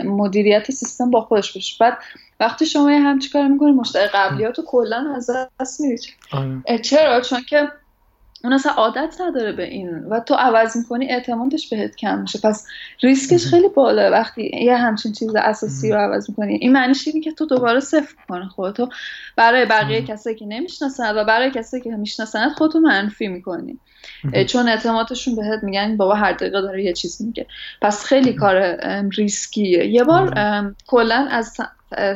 [0.05, 1.97] مدیریت سیستم با خودش بشه بعد
[2.39, 5.29] وقتی شما یه همچی کار می‌کنی مشتری قبلیاتو کلا از
[5.61, 6.79] دست می‌دید آره.
[6.79, 7.67] چرا؟ چون که
[8.43, 9.99] اون اصلا عادت نداره به این.
[9.99, 12.39] و تو عوض می‌کنی اعتمادش بهت کم میشه.
[12.43, 12.67] پس
[13.03, 14.11] ریسکش خیلی بالا.
[14.11, 18.15] وقتی یه همچین چیز اساسی رو عوض می‌کنی این معنیش اینه که تو دوباره صفر
[18.29, 18.89] کنه خودتو.
[19.35, 23.79] برای بقیه کسایی که نمی‌شناسن و برای کسایی که می‌شناسن خودتو منفی می‌کنی.
[24.47, 27.47] چون اعتمادشون بهت میگن بابا هر دقیقه داره یه چیز میگه.
[27.81, 28.77] پس خیلی کار
[29.17, 29.85] ریسکیه.
[29.85, 30.33] یه بار
[30.87, 31.57] کلا از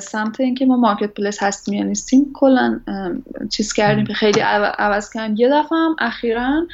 [0.01, 2.79] سمت اینکه ما مارکت پلیس هستیم یا نیستیم کلا
[3.51, 5.35] چیز کردیم که خیلی عوض کردیم.
[5.37, 6.67] یه دفعه هم اخیرا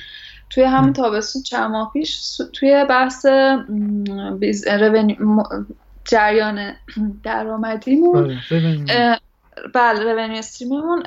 [0.50, 3.26] توی همین تابستون چند ماه پیش توی بحث
[6.06, 6.74] جریان
[7.24, 8.40] درآمدیمون
[9.74, 11.04] بله رونیو استریممون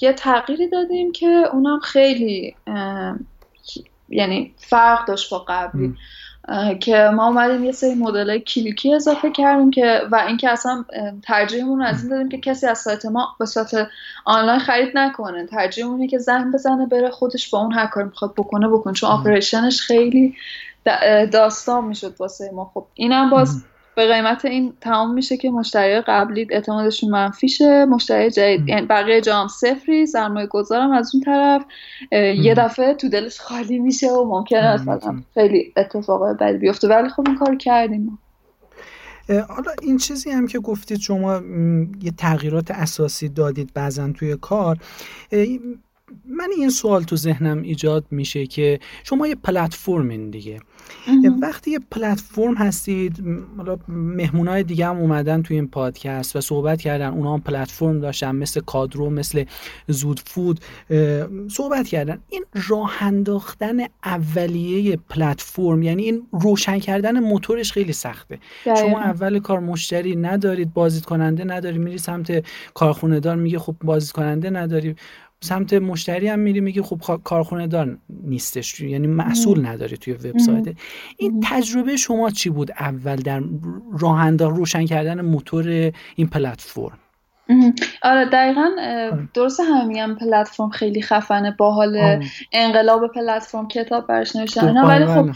[0.00, 2.56] یه تغییری دادیم که اونم خیلی
[4.08, 5.94] یعنی فرق داشت با قبلی.
[6.80, 10.84] که ما اومدیم یه سری مدل کلیکی اضافه کردیم که و اینکه اصلا
[11.22, 13.88] ترجیحمون از این دادیم که کسی از سایت ما به صورت
[14.24, 15.46] آنلاین خرید نکنه.
[15.46, 19.80] ترجیحمون که زنگ بزنه بره خودش با اون هر کاری می‌خواد بکنه بکنه چون آپریشنش
[19.80, 20.34] خیلی
[21.32, 22.70] داستان می‌شد واسه ما.
[22.74, 23.64] خب اینم باز
[23.96, 27.84] به قیمت این تمام میشه که مشتری قبلی اعتمادشون منفیشه.
[27.84, 31.64] مشتری جدید یعنی بقیه جام صفری سرمایه گذارم از اون طرف.
[32.42, 36.88] یه دفعه تو دلش خالی میشه و ممکنه مثلا خیلی اتفاق بدی بیفته.
[36.88, 38.18] ولی خب این کار کردیم
[39.28, 41.40] حالا این چیزی هم که گفتید شما
[42.02, 44.78] یه تغییرات اساسی دادید بعضا توی کار.
[46.28, 50.60] من این سوال تو ذهنم ایجاد میشه که شما یه پلتفرمین دیگه.
[51.42, 53.24] وقتی یه پلتفرم هستید
[53.56, 58.34] حالا مهمونای دیگه هم اومدن تو این پادکست و صحبت کردن اونا هم پلتفرم داشتن
[58.36, 59.44] مثل کادرو مثل
[59.88, 60.60] زود فود
[61.48, 62.18] صحبت کردن.
[62.28, 68.38] این راه انداختن اولیه پلتفرم یعنی این روشن کردن موتورش خیلی سخته.
[68.64, 74.12] شما اول کار مشتری ندارید بازدید کننده نداری میری سمت کارخونه دار میگه خب بازدید
[74.12, 74.96] کننده نداری.
[75.40, 78.80] سمت مشتری هم میری میگه خب کارخونه دار نیستش.
[78.80, 80.76] یعنی محصول نداره توی وبسایت.
[81.16, 83.42] این تجربه شما چی بود اول در
[83.98, 86.98] راه انداز روشن کردن موتور این پلتفرم؟
[88.02, 89.28] آره دقیقا آره.
[89.34, 92.20] درسته همه میگم پلتفرم خیلی خفنه باحال آره.
[92.52, 95.32] انقلاب پلتفرم کتاب برش نوشتن ولی خب بله.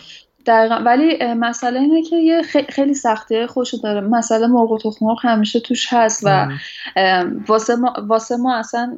[0.47, 0.75] دقیقا.
[0.75, 4.01] ولی مسئله اینه که یه خیلی سختی خوشو داره.
[4.01, 6.49] مسئله مرغ و تخم همیشه توش هست و
[7.49, 8.97] واسه ما, واسه ما اصلا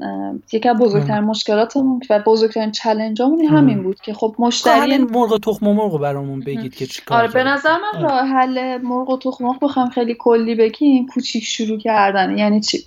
[0.52, 5.38] یکی از بزرگترین مشکلاتمون و بزرگترین challenge امون همین بود که خب مشتری مرغ و
[5.38, 8.02] تخم مرغ برامون بگید که چیکار آره به نظر من آره.
[8.02, 12.38] راه حل مرغ و تخم مرغ بخوام خیلی کلی بگیم کوچیک شروع کردن.
[12.38, 12.78] یعنی چی؟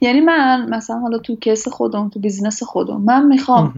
[0.00, 3.74] یعنی من مثلا حالا تو case خودم تو business خودم من می‌خوام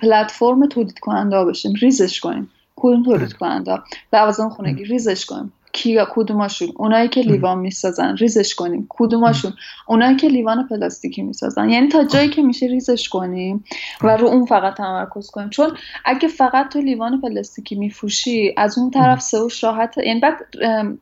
[0.00, 2.50] پلتفرم تولید کننده بشیم ریزش کنیم.
[2.82, 3.78] کدوم تولید کننده
[4.12, 5.52] لوازم خونگی ریزش کنیم.
[5.74, 8.86] کی کدوماشون؟ اونایی که لیوان می‌سازن ریزش کنیم.
[8.88, 9.52] کدوماشون؟
[9.88, 11.68] اونایی که لیوان پلاستیکی می‌سازن.
[11.68, 13.64] یعنی تا جایی که میشه ریزش کنیم
[14.02, 15.50] و رو اون فقط تمرکز کنیم.
[15.50, 15.70] چون
[16.04, 20.34] اگه فقط تو لیوان پلاستیکی میفروشی از اون طرف سوش راحت یعنی بعد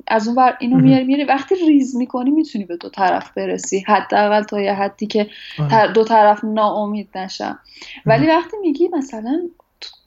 [0.09, 3.85] از اون ور اینو میاری میاری وقتی ریز می‌کنی می‌تونی به دو طرف برسی.
[3.87, 5.27] حداقل تا یه حدی که.
[5.95, 7.59] دو طرف ناامید نشن
[8.07, 9.41] ولی وقتی میگی مثلا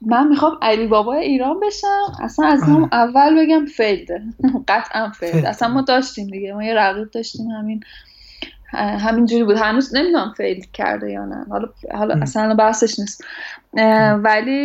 [0.02, 2.24] من می‌خوام علی بابا ایران بشم.
[2.24, 2.94] اصلا از هم آره.
[2.94, 4.22] اول بگم failed ه
[4.68, 5.46] قطعا failed.
[5.46, 6.54] اصلا ما داشتیم دیگه.
[6.54, 7.48] ما یه رقیب داشتیم.
[7.48, 7.84] همین
[8.76, 9.58] همینجوری بود.
[9.58, 11.46] هنوز نمی‌دونم fail کرده یا نه.
[11.50, 13.24] حالا حالا اصلا بحثش نیست.
[14.24, 14.62] ولی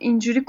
[0.00, 0.44] اینجوری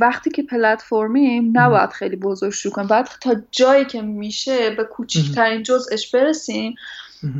[0.00, 2.88] وقتی که پلتفرمیم نباید خیلی بزرگ شروع کنیم.
[2.88, 6.74] باید تا جایی که میشه به کوچکترین جزءش برسیم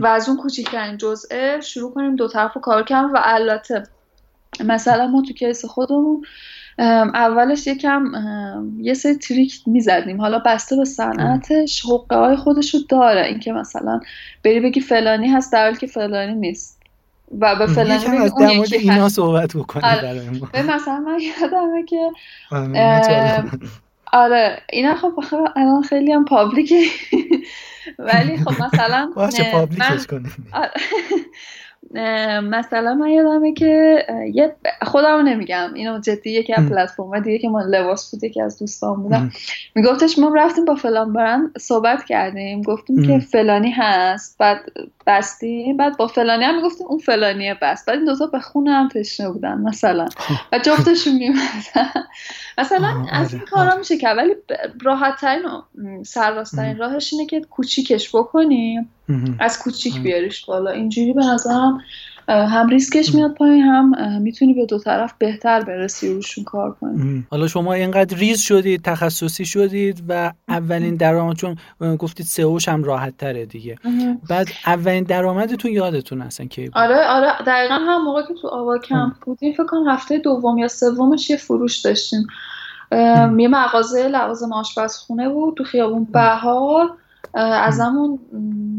[0.00, 3.82] و از اون کوچکترین جزء شروع کنیم دو طرف کار کنیم و البته
[4.64, 6.24] مثلا ما تو کیس خودمون
[7.14, 8.12] اولش یکم
[8.80, 10.20] یه سری تریک می‌زدیم.
[10.20, 13.26] حالا بسته به صنعتش حقه های خودشو داره.
[13.26, 14.00] اینکه مثلا
[14.44, 16.80] بری بگی فلانی هست در حالی که فلانی نیست.
[17.38, 20.62] و به فلانی بگی از در مورد اینا صحبت بکنی آره.
[20.62, 22.10] مثلا من یادمه که
[24.12, 25.12] آره اینا خب
[25.56, 26.82] الان خیلی هم پابلیکه
[27.98, 30.32] ولی خب مثلا باشه پابلیکش کنیم.
[32.42, 37.60] مثلا من یادمه که یه خودم نمیگم اینو جدی یکی از پلتفرم دیگه که ما
[37.62, 39.32] لباس بود یکی از دوستان بودم
[39.74, 42.62] میگفتش ما رفتیم با فلان برند صحبت کردیم.
[42.62, 44.60] گفتیم که فلانی هست بعد
[45.06, 45.76] بستیم.
[45.76, 47.86] بعد با فلانی هم می‌گفتیم اون فلانیه بست.
[47.86, 50.08] بعد این دوتا به خونه هم تشنه بودن مثلا.
[50.52, 52.04] و جفتشون میمدن
[52.58, 54.34] مثلا از این کارا میشه که ولی
[54.82, 55.62] راحت ترین و
[56.04, 58.90] سرراستترین راهش اینه که کوچیکش بکنیم.
[59.38, 60.70] از کوچیک بیاریش بالا.
[60.70, 61.80] اینجوری به نظرم
[62.28, 67.26] هم ریسکش میاد پایین هم می‌تونی به دو طرف بهتر برسی روشون کار کنی.
[67.30, 71.56] حالا شما اینقدر ریز شدید تخصصی شدید و اولین درآمد چون
[71.98, 73.76] گفتید سئوش هم راحت تره دیگه.
[74.28, 77.32] بعد اولین درآمدتون یادتون هستن که آره آره.
[77.46, 81.36] دقیقا هم موقع که تو آوا کمپ بودیم فکر کنم هفته دوم یا سومش یه
[81.36, 82.26] فروش داشتیم.
[83.38, 86.96] یه مغازه لوازم آشپزخونه بود تو خیابون بهار.
[87.34, 88.18] از همون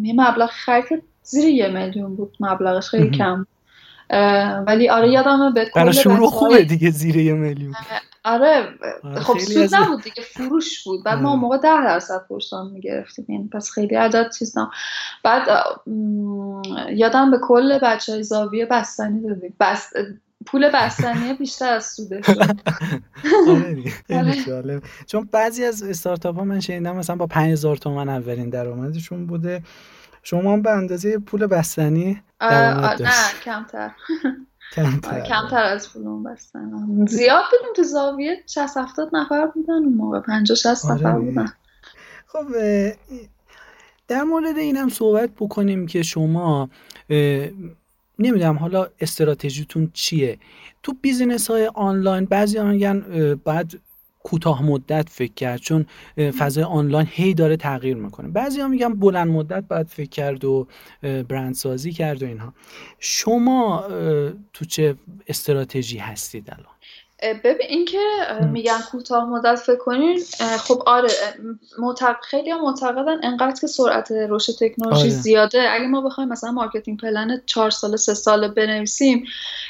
[0.03, 3.45] یه مبلغ خرید زیر یه میلیون بود مبلغش خیلی کم.
[4.67, 7.73] ولی آره یادمه به برای شروع خوبه دیگه زیر یه میلیون.
[8.25, 8.67] آره,
[9.03, 11.03] آره، خب سود نبود دیگه فروش بود.
[11.03, 13.25] بعد ما موقع ده درصد پرسان می‌گرفتیم.
[13.27, 14.55] این پس خیلی عدد چیز
[15.23, 15.47] بعد
[16.89, 19.55] یادم به کل بچه های زاویه بستنی دادیم.
[19.59, 19.93] بست
[20.45, 22.21] پول بستنی بیشتر از سوده
[24.09, 29.63] آره چون بعضی از استارتاپ ها من شنیدم مثلا با 5000 تومن اولین درآمدشون بوده.
[30.23, 33.11] شما به اندازه پول بستنی درآمد نه
[33.43, 33.91] کمتر.
[34.75, 35.21] کمتر.
[35.21, 37.05] کمتر از پول بستن.
[37.07, 40.19] زیاد بودیم تو زاویه 60 70 نفر بودن اون موقع.
[40.19, 41.53] 50 60 آره نفر بودن.
[42.27, 42.45] خب
[44.07, 46.69] در مورد اینم صحبت بکنیم که شما
[48.19, 50.37] نمی‌دونم حالا استراتژیتون چیه.
[50.83, 52.99] تو business های آنلاین بعضی میگن
[53.35, 53.73] باید
[54.23, 55.85] کوتاه مدت فکر کرد چون
[56.17, 58.27] فضای آنلاین هی داره تغییر می‌کنه.
[58.27, 60.67] بعضی ها میگن بلند مدت باید فکر کرد و
[61.01, 62.53] برند سازی کرد و اینها.
[62.99, 63.83] شما
[64.53, 64.95] تو چه
[65.27, 66.73] استراتژی هستید الان؟
[67.21, 67.97] ببین اینکه
[68.51, 70.19] میگن کوتاه مدت فکر کنین
[70.59, 71.09] خب آره
[71.79, 72.15] معتق...
[72.21, 75.09] خیلی معتقدن انقدر که سرعت رشد تکنولوژی آره.
[75.09, 75.71] زیاده.
[75.71, 79.25] اگه ما بخوایم مثلا marketing plan چهار ساله سه ساله بنویسیم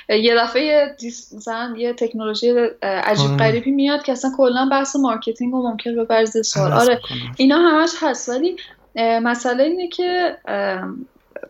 [0.09, 0.95] یه دفعه
[1.35, 2.49] مثلا یه تکنولوژی
[2.83, 3.37] عجیب آره.
[3.37, 6.73] غریبی میاد که اصلا کلا بحث marketing رو ممکن به سوال.
[6.73, 7.01] آره
[7.37, 8.29] اینا همش هست.
[8.29, 8.57] ولی
[8.95, 10.37] مسئله اینه که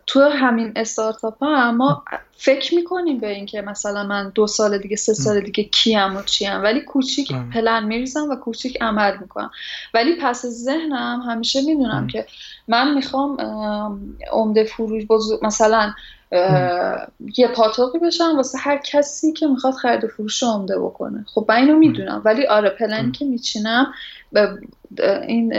[0.06, 2.04] تو همین استارتاپ ها ما
[2.36, 6.62] فکر می‌کنیم به اینکه مثلا من دو سال دیگه سه سال دیگه کیم و چیم.
[6.62, 9.50] ولی کوچیک پلن میریزم و کوچیک عمل می‌کنم.
[9.94, 12.26] ولی پس ذهنم همیشه می‌دونم که
[12.68, 13.36] من می‌خوام
[14.32, 15.04] عمده فروش
[15.42, 15.92] مثلا
[17.36, 21.24] یه پاتوقی بشم واسه هر کسی که می‌خواد خرید فروش عمده بکنه.
[21.34, 22.22] خب من اینو می‌دونم.
[22.24, 23.92] ولی آره پلنی که میچینم
[25.28, 25.52] این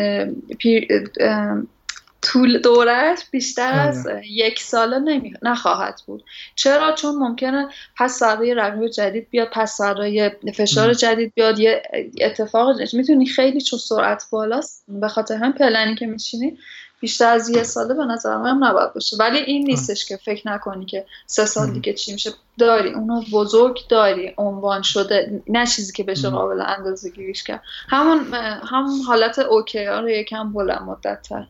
[2.23, 4.21] طول دورش بیشتر از آره.
[4.31, 5.33] یک ساله نمی...
[5.41, 6.23] نخواهد بود.
[6.55, 7.67] چرا؟ چون ممکنه
[7.97, 11.59] پس سرای رقیب جدید بیاد پس سرای فشار جدید بیاد.
[11.59, 11.83] یه
[12.21, 16.57] اتفاق می‌تونی خیلی چون سرعت بالاست به خاطر هم پلنی که میشینی
[16.99, 19.17] بیشتر از یه ساله به نظر من نباید باشه.
[19.17, 22.31] ولی این نیستش که فکر نکنی که سه سال دیگه چی میشه.
[22.57, 24.33] داری اونو بزرگ داری.
[24.37, 27.61] عنوان شده نه چیزی که بشه قابل اندازه گیریش کرد.
[27.89, 28.33] همون
[28.71, 31.47] همون حالت اوکی رو یکم بلند مدت تر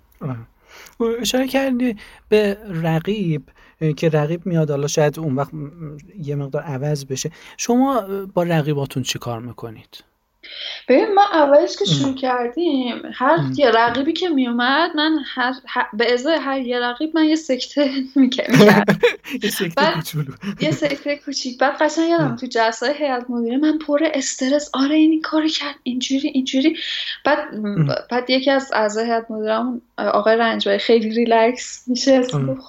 [1.22, 1.96] اشاره کردی
[2.30, 3.44] به رقیب
[3.98, 5.52] که رقیب میاد حالا شاید اون وقت
[6.20, 8.02] یه مقدار عوض بشه شما
[8.34, 10.04] با رقیباتون چی کار می‌کنید؟
[10.88, 15.54] ببین ما اولش که شروع کردیم هر یه رقیبی که میومد من هر,
[15.94, 18.86] به ازای هر یه رقیب من یه سکته می‌کردم.
[19.44, 20.34] یه سکته کوچولو.
[20.62, 21.58] یه سکته کوچیک.
[21.58, 24.70] بعد قشنگ یادم تو جلسه هیئت مدیره من پر استرس.
[24.74, 25.76] آره این کاری کرد.
[25.84, 26.78] اینجوری اینجوری.
[27.26, 27.38] بعد
[28.10, 32.22] بعد یکی از اعضای هیئت مدیرمون آقای رنجبای خیلی ریلکس میشه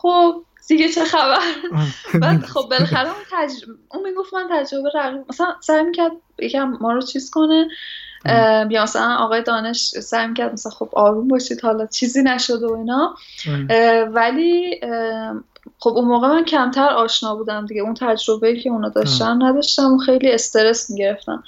[0.03, 1.41] خب دیگه چه خبر؟
[2.21, 3.53] بعد خب بالاخره اون تج...
[3.89, 7.69] اون می‌گفت من تجربه رقیب مثلا سعی می‌کرد یکم ما رو چیز کنه.
[8.71, 13.17] یا مثلا آقای دانش سعی می‌کرد مثلا خب آروم باشید حالا چیزی نشده و اینا.
[14.13, 14.81] ولی
[15.79, 17.83] خب اون موقع من کمتر آشنا بودم دیگه.
[17.83, 21.45] اون تجربه که اونا داشتن نداشتم و خیلی استرس می‌گرفتم.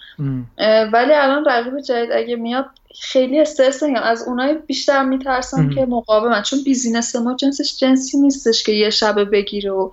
[0.93, 2.67] ولی الان رقیب جدید اگه میاد
[3.01, 6.43] خیلی استرس نگم از اونای بیشتر میترسم که مقاومن.
[6.43, 9.91] چون بیزینس ما جنسش جنسی نیستش که یه شبه بگیره و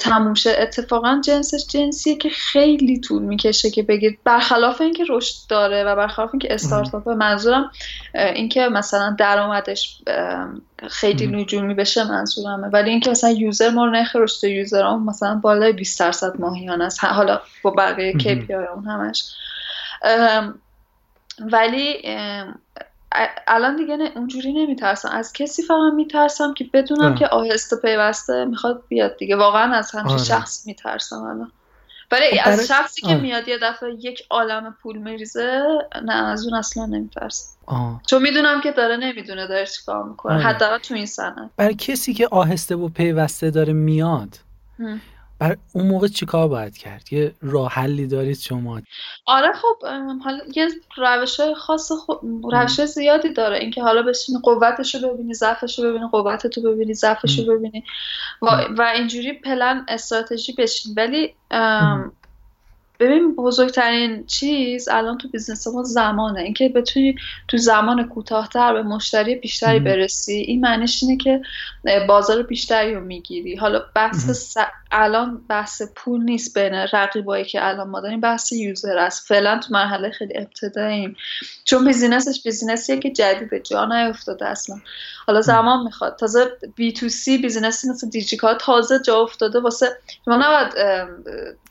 [0.00, 0.56] تموم شه.
[0.58, 6.30] اتفاقا جنسش جنسیه که خیلی طول می‌کشه که بگیر برخلاف اینکه رشد داره و برخلاف
[6.32, 7.70] اینکه استارتاپ منظورم
[8.14, 10.02] اینکه مثلا درآمدش
[10.88, 12.68] خیلی نجومی بشه منظورمه.
[12.68, 17.04] ولی اینکه مثلا یوزر ما نرخ رشد یوزرام مثلا بالای 20 درصد ماهیانه است.
[17.04, 19.24] حالا با بقیه KPI اون همش.
[21.40, 22.02] ولی
[23.46, 25.08] الان دیگه اونجوری نمیترسم.
[25.08, 29.36] از کسی فقط میترسم که بدونم که آهسته پیوسته می‌خواد بیاد دیگه.
[29.36, 30.24] واقعا از همچین آره.
[30.24, 31.52] شخص میترسم الان.
[32.12, 35.62] ولی خب از شخصی که میاد یه دفعه یک عالم پول میریزه
[36.04, 37.46] نه از اون اصلا نمیترسم.
[38.06, 40.34] چون می‌دونم که داره نمی‌دونه داره چیکار می‌کنه.
[40.34, 40.44] آره.
[40.44, 44.28] حداقل تو این سنه برای کسی که آهسته و پیوسته داره میاد
[45.38, 48.80] بر اون موقع چیکار باید کرد؟ یه راه حلی دارید شما؟
[49.26, 49.86] آره خب
[50.24, 52.20] حالا یه روش خاص خب
[52.52, 53.58] روش زیادی داره.
[53.58, 57.84] اینکه حالا بشینی قوتش رو ببینی ضعفش رو ببینی قوت رو ببینی ضعفش رو ببینی.
[58.42, 58.46] و,
[58.78, 60.94] و اینجوری پلن استراتژی بچین.
[60.96, 61.34] ولی
[63.00, 66.40] ببین بزرگترین چیز الان تو business ما زمانه.
[66.40, 67.14] اینکه بتونی
[67.48, 70.32] تو زمان کوتاهتر به مشتری بیشتری برسی.
[70.32, 71.40] این معنیش اینه که
[72.08, 73.56] بازار بیشتری رو می‌گیری.
[73.56, 74.56] حالا بحث
[74.92, 78.20] الان بحث پول نیست بین رقیبایی که الان ما داریم.
[78.20, 79.28] بحث user است.
[79.28, 81.16] فعلا تو مرحله خیلی ابتداییم.
[81.64, 84.76] چون business ش business یه که جدید جا نیفتاده اصلا.
[85.26, 86.16] حالا زمان می‌خواد.
[86.16, 89.86] تازه B to C business ی مثل دیجیکالا تازه جا افتاده واسه
[90.26, 90.72] ما نباید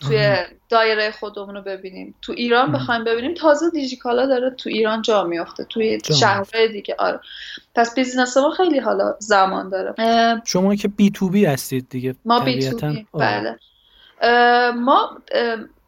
[0.08, 0.36] توی
[0.74, 2.16] دایره خودمون رو ببینیم.
[2.22, 6.96] تو ایران بخوایم ببینیم تازه دیجیکالا داره تو ایران جا میافته توی شهرهای دیگه.
[7.00, 7.20] آره.
[7.76, 9.94] پس business ما خیلی حالا زمان داره.
[10.46, 13.60] شما که B to B هستید دیگه ما B to B بله.
[14.76, 15.18] ما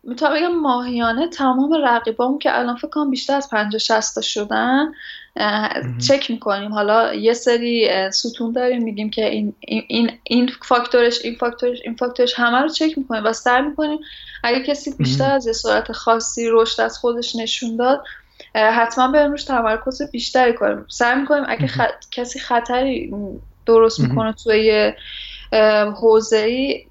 [0.03, 4.91] می‌تونم بگم ماهیانه تمام رقیبامون که الان فکر کنم بیشتر از 50 60 شدن.
[6.07, 6.73] چک می‌کنیم.
[6.73, 12.33] حالا یه سری ستون داریم میگیم که این این این فاکتورش این فاکتورش این فاکتورش
[12.37, 13.99] همه رو چک می‌کنیم و سر می‌کنیم
[14.43, 18.03] اگه کسی بیشتر از یه صورت خاصی رشد از خودش نشون داد
[18.55, 20.85] حتما به روش تمرکز بیشتری کنیم.
[20.89, 21.69] سعی می‌کنیم اگه
[22.11, 23.13] کسی خطری
[23.65, 24.93] درست می‌کنه توی
[25.95, 26.85] حوزه ای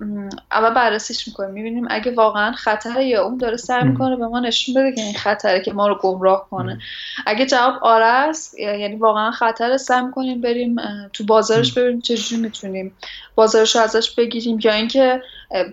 [0.53, 1.51] اول بررسیش می‌کنیم.
[1.51, 5.15] می‌بینیم اگه واقعا خطره یا اون داره سعی می‌کنه به ما نشون بده که این
[5.15, 6.79] خطره که ما رو گمراه کنه.
[7.27, 10.77] اگه جواب آره است یعنی واقعا خطر سعی می‌کنیم بریم
[11.13, 12.97] تو بازارش ببینیم چجوری می‌تونیم
[13.35, 14.59] بازارش رو ازش بگیریم.
[14.65, 15.23] یا اینکه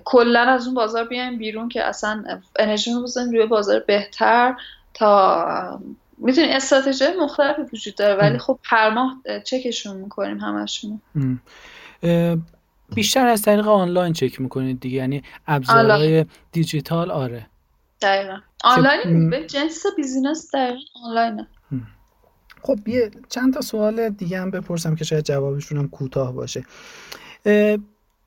[0.05, 2.23] کلا از اون بازار بیایم بیرون که اصلا
[2.59, 4.55] انرژی رو بزنیم روی بازار بهتر
[4.93, 5.79] تا
[6.17, 8.21] می‌تونی استراتژی مختلفی وجود داره.
[8.21, 11.01] ولی خب هر ماه چکشون می‌کنیم همشون
[12.95, 17.47] بیشتر از طریق آنلاین چک می‌کنید دیگه یعنی ابزارهای دیجیتال آره.
[18.01, 18.37] دقیقا.
[18.63, 21.47] آنلاین به جنس business دقیقا آنلاینه.
[22.61, 26.65] خب یه چند تا سوال دیگه هم بپرسم که شاید جوابشون هم کوتاه باشه.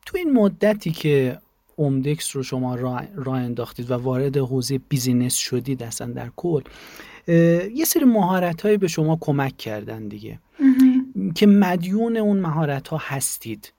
[0.06, 1.38] تو این مدتی که
[1.76, 2.74] عمدکس رو شما
[3.14, 6.62] راه انداختید و وارد حوزه business شدید اصلا در کل
[7.74, 10.38] یه سری مهارت هایی به شما کمک کردن دیگه.
[11.34, 13.72] که مدیون اون مهارت ها هستید.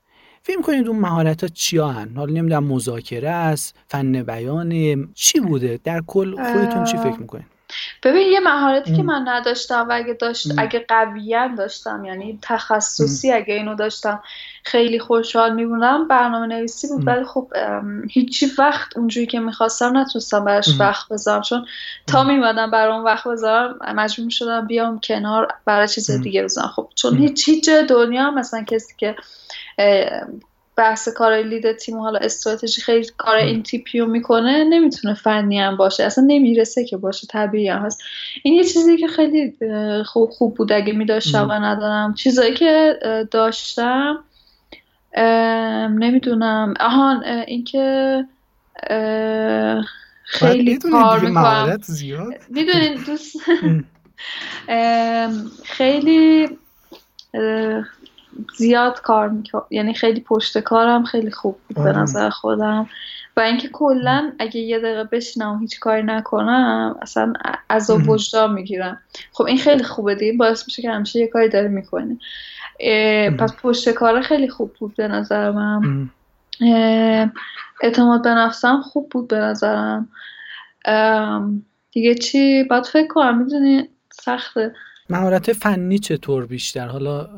[0.47, 5.79] فکر کنید اون مهارت ها چی هن؟ حالا نمی‌دونم مذاکره است فن بیان چی بوده؟
[5.83, 7.54] در کل خودتون چی فکر می‌کنید؟
[8.03, 13.53] ببین یه مهارتی که من نداشتم و اگه داشت اگه قویا داشتم یعنی تخصصی اگه
[13.53, 14.23] اینو داشتم
[14.63, 17.51] خیلی خوشحال میبونم برنامه نویسی بود ولی خب
[18.09, 21.41] هیچی وقت اونجوری که می‌خواستم نتونستم براش وقت بذارم.
[21.41, 21.65] چون
[22.07, 27.17] تا میمدم برام وقت بذارم مجبور شدم بیام کنار برای چیز دیگه بزنم خب چون
[27.17, 29.15] هیچ هیچ دنیا مثلا کسی که
[30.77, 35.59] بحث کار لید تیم و حالا استراتژی خیلی کار این تیپی رو می‌کنه نمی‌تونه فنی
[35.59, 36.03] هم باشه.
[36.03, 38.03] اصلا نمی‌رسه که باشه طبیعی هم هست.
[38.43, 39.53] این یه چیزی که خیلی
[40.05, 42.13] خوب خوب بود اگه میداشتم و ندارم.
[42.13, 42.99] چیزایی که
[43.31, 44.23] داشتم
[45.91, 46.73] نمی‌دونم.
[46.79, 48.25] آهان اینکه
[50.23, 51.79] خیلی کار می‌کنم.
[52.49, 53.37] می‌دونین دوست؟
[55.63, 56.49] خیلی
[58.57, 62.89] زیاد کار می‌کنم یعنی خیلی پشت کارم خیلی خوب بود به نظر خودم.
[63.37, 67.33] و اینکه کلا اگه یه دقیقه بشینم و هیچ کاری نکنم اصلا
[67.69, 69.01] از وجدان می‌گیرم.
[69.31, 72.19] خب این خیلی خوبه دیگه باعث میشه که همیشه یه کاری داره می‌کنی.
[73.39, 76.09] پس پشت کار خیلی خوب بود به نظر من.
[77.81, 80.09] اعتماد به نفسم خوب بود به نظرم.
[81.91, 84.75] دیگه چی؟ باید فکر کنم می‌دونی سخته.
[85.09, 87.29] مهارت فنی چطور بیشتر؟ حالا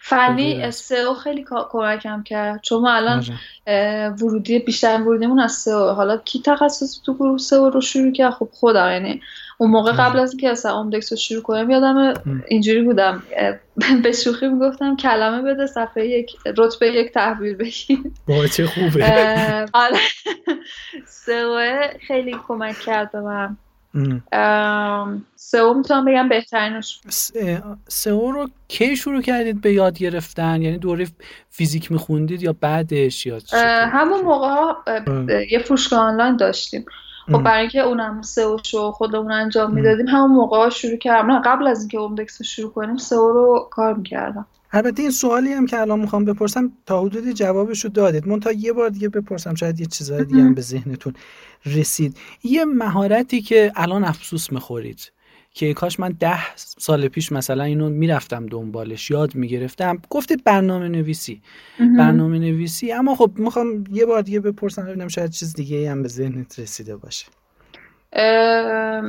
[0.00, 2.60] فنی سئو خیلی کمکم کرد.
[2.62, 3.24] چون ما الان
[4.22, 8.48] ورودی بیشتر ورودیمون از سئو حالا کی تخصص تو گروه سئو رو شروع کرد؟ خب
[8.52, 8.90] خودم.
[8.90, 9.20] یعنی
[9.58, 12.14] اون موقع قبل از اینکه اصلا اومدکس رو شروع کنم یادم
[12.48, 13.22] اینجوری بودم.
[14.02, 17.98] به شوخی می‌گفتم کلمه بده صفحه یک رتبه یک تحویل بگیر.
[18.28, 19.04] با چه خوبه.
[19.72, 19.98] آره.
[21.26, 23.56] سئو خیلی کمک کرد به من.
[25.36, 27.00] سئو می‌تونم بگم بهترینش
[27.88, 31.06] سئو رو کی شروع کردید به یاد گرفتن؟ یعنی دوره
[31.50, 33.38] فیزیک میخوندید یا بعدش یا
[33.92, 34.84] همون موقع ها
[35.50, 36.84] یه فروشگاه آنلاین داشتیم.
[37.32, 41.42] خب برای اینکه اونم سئو شو خودمون انجام می‌دادیم همون موقع ها شروع کردم.
[41.42, 44.46] قبل از اینکه اومدکس رو شروع کنیم سئو رو کار می‌کردم.
[44.72, 48.28] البته این سوالی هم که الان می‌خوام بپرسم تا حدودی جوابشو دادید.
[48.28, 51.12] من تا یه بار دیگه بپرسم شاید یه چیزای دیگه هم به ذهنتون
[51.66, 52.16] رسید.
[52.44, 55.12] یه مهارتی که الان افسوس می‌خورید
[55.54, 59.98] که کاش من ده سال پیش مثلا اینو می‌رفتم دنبالش یاد می‌گرفتم.
[60.10, 61.42] گفتید برنامه نویسی
[61.78, 66.08] برنامه نویسی اما خب می‌خوام یه بار دیگه بپرسم ببینم شاید چیز دیگه هم به
[66.08, 67.26] ذهنت رسیده باشه.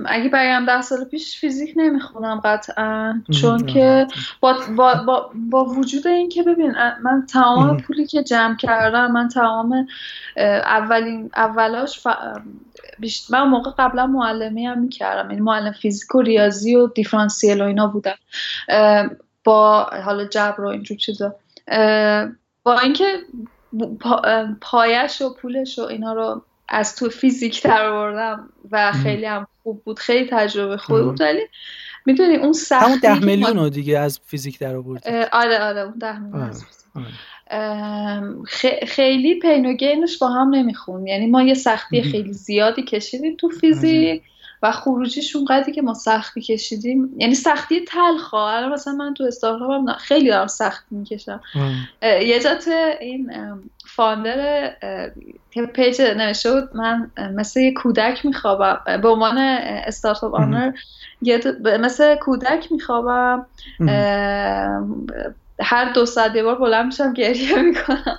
[0.06, 4.08] اگه بگم ده سال پیش فیزیک نمی‌خونم قطعا چون که
[4.40, 6.72] با, با, با, با وجود این که ببین
[7.04, 9.88] من تمام پولی که جمع کردم من تمام
[10.38, 12.08] اولین اولاش
[13.30, 17.88] من موقع قبلا معلمی هم می‌کردم یعنی معلم فیزیک و ریاضی و دیفرانسیل و اینا
[17.88, 18.18] بودم.
[19.44, 21.36] با حالا جبر و اینجور چیزا.
[22.64, 23.06] با اینکه
[24.62, 29.84] پایش و پولش و اینا رو از تو فیزیک در آوردم و خیلی هم خوب
[29.84, 30.00] بود.
[30.00, 31.22] خیلی تجربه خوب بود.
[31.22, 31.42] ولی
[32.06, 35.10] می‌دونی اون سختی همون ده میلیون رو دیگه از فیزیک در آوردی.
[35.32, 36.52] آره آره اون ده میلیون
[38.88, 43.50] خیلی پین و گینش با هم نمیخون یعنی ما یه سختی خیلی زیادی کشیدیم تو
[43.50, 44.24] فیزیک
[44.64, 47.14] و خروجیش اونقدری که ما سختی کشیدیم.
[47.18, 51.42] یعنی سختی تلخ الان مثلا من تو استارتاپم خیلی دارم سختی می‌کشم.
[52.02, 52.68] یه جا تو
[53.02, 53.32] این
[53.96, 54.74] founder
[55.74, 60.72] page نوشته بود من مثل یه کودک میخوابم به عنوان startup owner
[61.80, 63.46] مثل کودک میخوابم
[65.60, 68.18] هر دو ساعت یه بار بلند میشم گریه می‌کنم.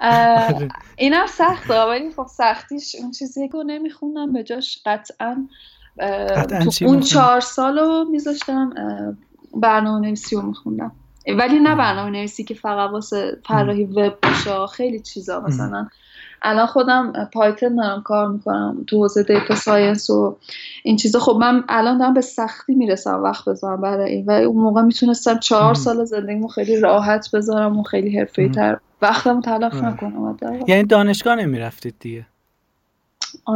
[0.96, 5.48] اینم سخته ولی خب سختیش اون چیزی که نمیخوندم به جاش قطعا
[6.82, 8.72] اون چهار سال رو میذاشتم
[9.54, 10.92] برنامه نویسی رو میخوندم.
[11.34, 15.88] ولی نه برنامه نویسی که فقط واسه طراحی وب باشه خیلی چیزا مثلا.
[16.42, 20.36] الان خودم Python دارم کار می‌کنم تو حوزه data science و
[20.82, 21.18] این چیزا.
[21.18, 24.26] خب من الان دارم به سختی می‌رسم وقت بذارم برای این.
[24.26, 28.78] و اون موقع می‌تونستم چهار سال زندگیمو خیلی راحت بذارم و خیلی حرفه‌ای تر.
[29.02, 30.36] وقتم تلف نکنم.
[30.68, 32.26] یعنی دانشگاه نمی‌رفتید دیگه؟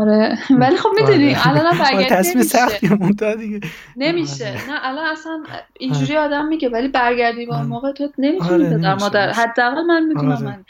[0.00, 0.38] آره.
[0.60, 1.48] ولی خب می‌دونی آره.
[1.48, 2.88] الان برگردی تصمیم سختی
[3.38, 3.60] دیگه.
[3.96, 4.52] نمیشه.
[4.52, 5.42] نه الان اصلا
[5.78, 10.06] اینجوری آدم میگه ولی برگردی با اون موقع تو نمی‌تونی آره در مادر حداقل من
[10.06, 10.42] می‌تونم آره.
[10.44, 10.64] من.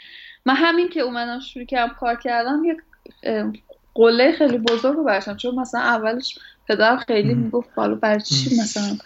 [0.45, 2.77] من همین که اومدم شروع کردم کار کردم یک
[3.95, 5.35] قله خیلی بزرگ رو برشم.
[5.37, 8.97] چون مثلا اولش پدرم خیلی می‌گفت بالا برای چی مثلا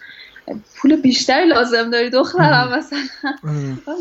[0.76, 2.98] پول بیشتری لازم داری دخترم مثلا.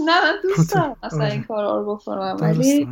[0.05, 2.37] نه من دوست دارم مثلا این کارا رو بکنم.
[2.39, 2.87] ولی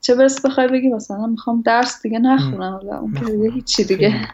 [0.00, 4.28] چه برسه بخوای بگی مثلا می‌خوام درس دیگه نخونم اون که هیچی دیگه.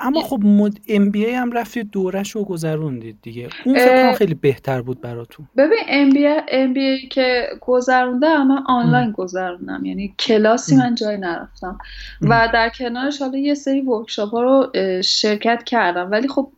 [0.00, 0.42] اما خب
[0.88, 3.48] MBA هم رفتید دورش رو گذروندید دیگه.
[3.64, 5.48] اون فکر خیلی بهتر بود براتون.
[5.56, 9.84] ببین MB MBA که گذرونده من آنلاین گذروندم.
[9.84, 11.78] یعنی کلاسی من جای نرفتم.
[12.20, 16.10] و در کنارش حالا یه سری workshop ها رو شرکت کردم.
[16.10, 16.50] ولی خب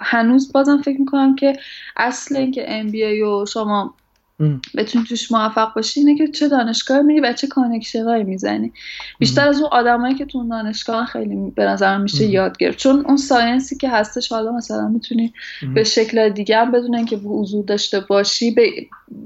[0.00, 1.56] هنوز بازم فکر می‌کنم که
[1.96, 3.94] اصل اینکه MBA و شما
[4.76, 8.72] بتونی توش موفق باشی اینه که چه دانشگاه میری و چه connection ایی می‌زنی.
[9.18, 12.78] بیشتر از اون آدمایی که تو دانشگاه خیلی به نظر میشه یاد گرفت.
[12.78, 15.32] چون اون science ی که هستش حالا مثلا می‌تونی
[15.74, 18.70] به شکل دیگه هم بدون اینکه حضور داشته باشی به,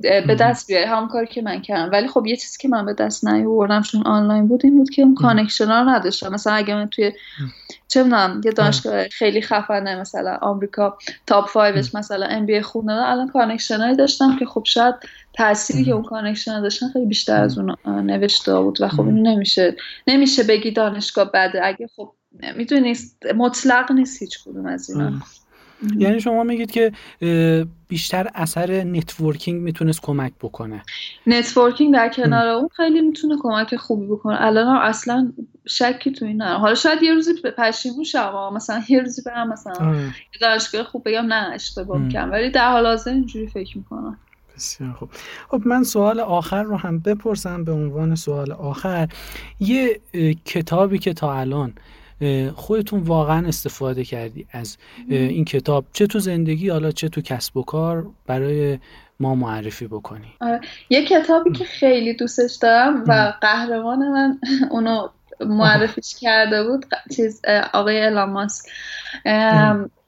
[0.02, 0.84] به دست بیاری.
[0.84, 1.92] هم کاری که من کردم.
[1.92, 5.02] ولی خب یه چیزی که من به دست نیاوردم چون آنلاین بود این بود که
[5.02, 6.32] اون connection رو نداشتم.
[6.32, 7.12] مثلا اگه من توی
[7.88, 12.92] چه می‌دونم یه دانشگاه خیلی خفنه مثلا آمریکا top 5 مثلا MBA خونده.
[12.92, 14.94] الان connection ایی داشتم که خب شاید
[15.32, 19.76] تأثیری که اون connection داشتن خیلی بیشتر از اون نوشته بود و خب اینو نمیشه
[20.06, 21.66] نمیشه بگی دانشگاه بده.
[21.66, 22.12] اگه خب
[22.56, 22.96] می‌دونی
[23.36, 25.12] مطلق نیست هیچ کدوم از اینا.
[25.96, 26.92] یعنی شما میگید که
[27.88, 30.82] بیشتر اثر networking می‌تونست کمک بکنه.
[31.26, 34.36] networking در کنار اون خیلی می‌تونه کمک خوبی بکنه.
[34.40, 35.32] الان اصلا
[35.68, 40.40] شکی تو این حالا شاید یه روزی پشیمون شم مثلا یه روزی برم مثلا یه
[40.40, 42.30] دانشگاه خوب بگم نه اشتباه می‌کنم.
[42.30, 44.18] ولی در حال حاضر اینجوری فکر می‌کنم.
[44.56, 45.08] بسیار خوب.
[45.48, 49.08] خب من سوال آخر رو هم بپرسم به عنوان سوال آخر.
[49.60, 50.00] یه
[50.44, 51.72] کتابی که تا الان
[52.54, 54.76] خودتون واقعا استفاده کردی از
[55.08, 55.84] این کتاب.
[55.92, 58.78] چه تو زندگی حالا چه تو کسب و کار برای
[59.20, 60.34] ما معرفی بکنی.
[60.40, 60.60] آره.
[60.90, 64.38] یه کتابی که خیلی دوستش دارم و قهرمان من
[64.70, 65.08] اونو
[65.40, 67.42] معرفیش کرده بود چیز
[67.72, 68.66] آقای الاماس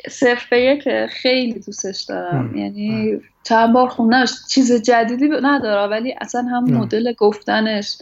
[0.08, 2.56] صفحه که خیلی دوستش دارم.
[2.56, 4.32] یعنی چند بار خوندمش.
[4.48, 7.98] چیز جدیدی نداره ولی اصلا هم مدل گفتنش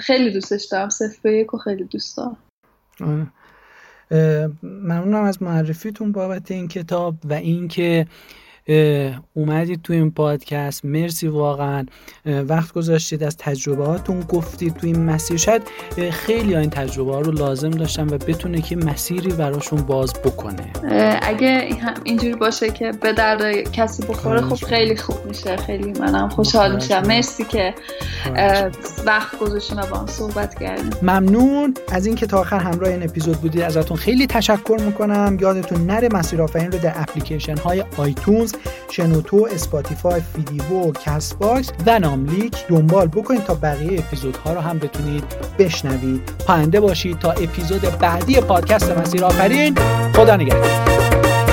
[0.00, 0.88] خیلی دوستش دارم.
[0.88, 2.36] صفحه یک خیلی دوست دارم.
[4.62, 8.06] ممنونم از معرفیتون بابت این کتاب و اینکه
[9.34, 10.84] اومدید تو این پادکست.
[10.84, 11.86] مرسی واقعا.
[12.26, 14.20] وقت گذاشتید از تجربهاتون.
[14.20, 15.36] گفتید تو این مسیر.
[15.36, 15.62] شاید
[16.10, 20.72] خیلی این تجربه ها رو لازم داشتن و بتونه که مسیری براشون باز بکنه.
[21.22, 21.68] اگه
[22.04, 25.56] اینجوری باشه که به درد کسی بخوره خب خیلی خوب میشه.
[25.56, 27.02] خیلی منم خوشحال میشم.
[27.06, 27.74] مرسی که
[29.06, 33.36] وقت گذاشتین و با هم صحبت کردیم ممنون از اینکه تا آخر همراه این اپیزود
[33.36, 33.62] بودید.
[33.62, 35.38] ازتون خیلی تشکر می‌کنم.
[35.40, 38.51] یادتون نره مسیر آفرین رو در اپلیکیشن های آیتونز
[38.90, 45.24] شنوتو Spotify فیدیبو Castbox و ناملیک دنبال بکنید تا بقیه اپیزودها رو هم بتونید
[45.58, 46.20] بشنوید.
[46.46, 49.78] پاینده باشید تا اپیزود بعدی پادکست مسیر آفرین.
[50.14, 51.51] خدا نگهدار.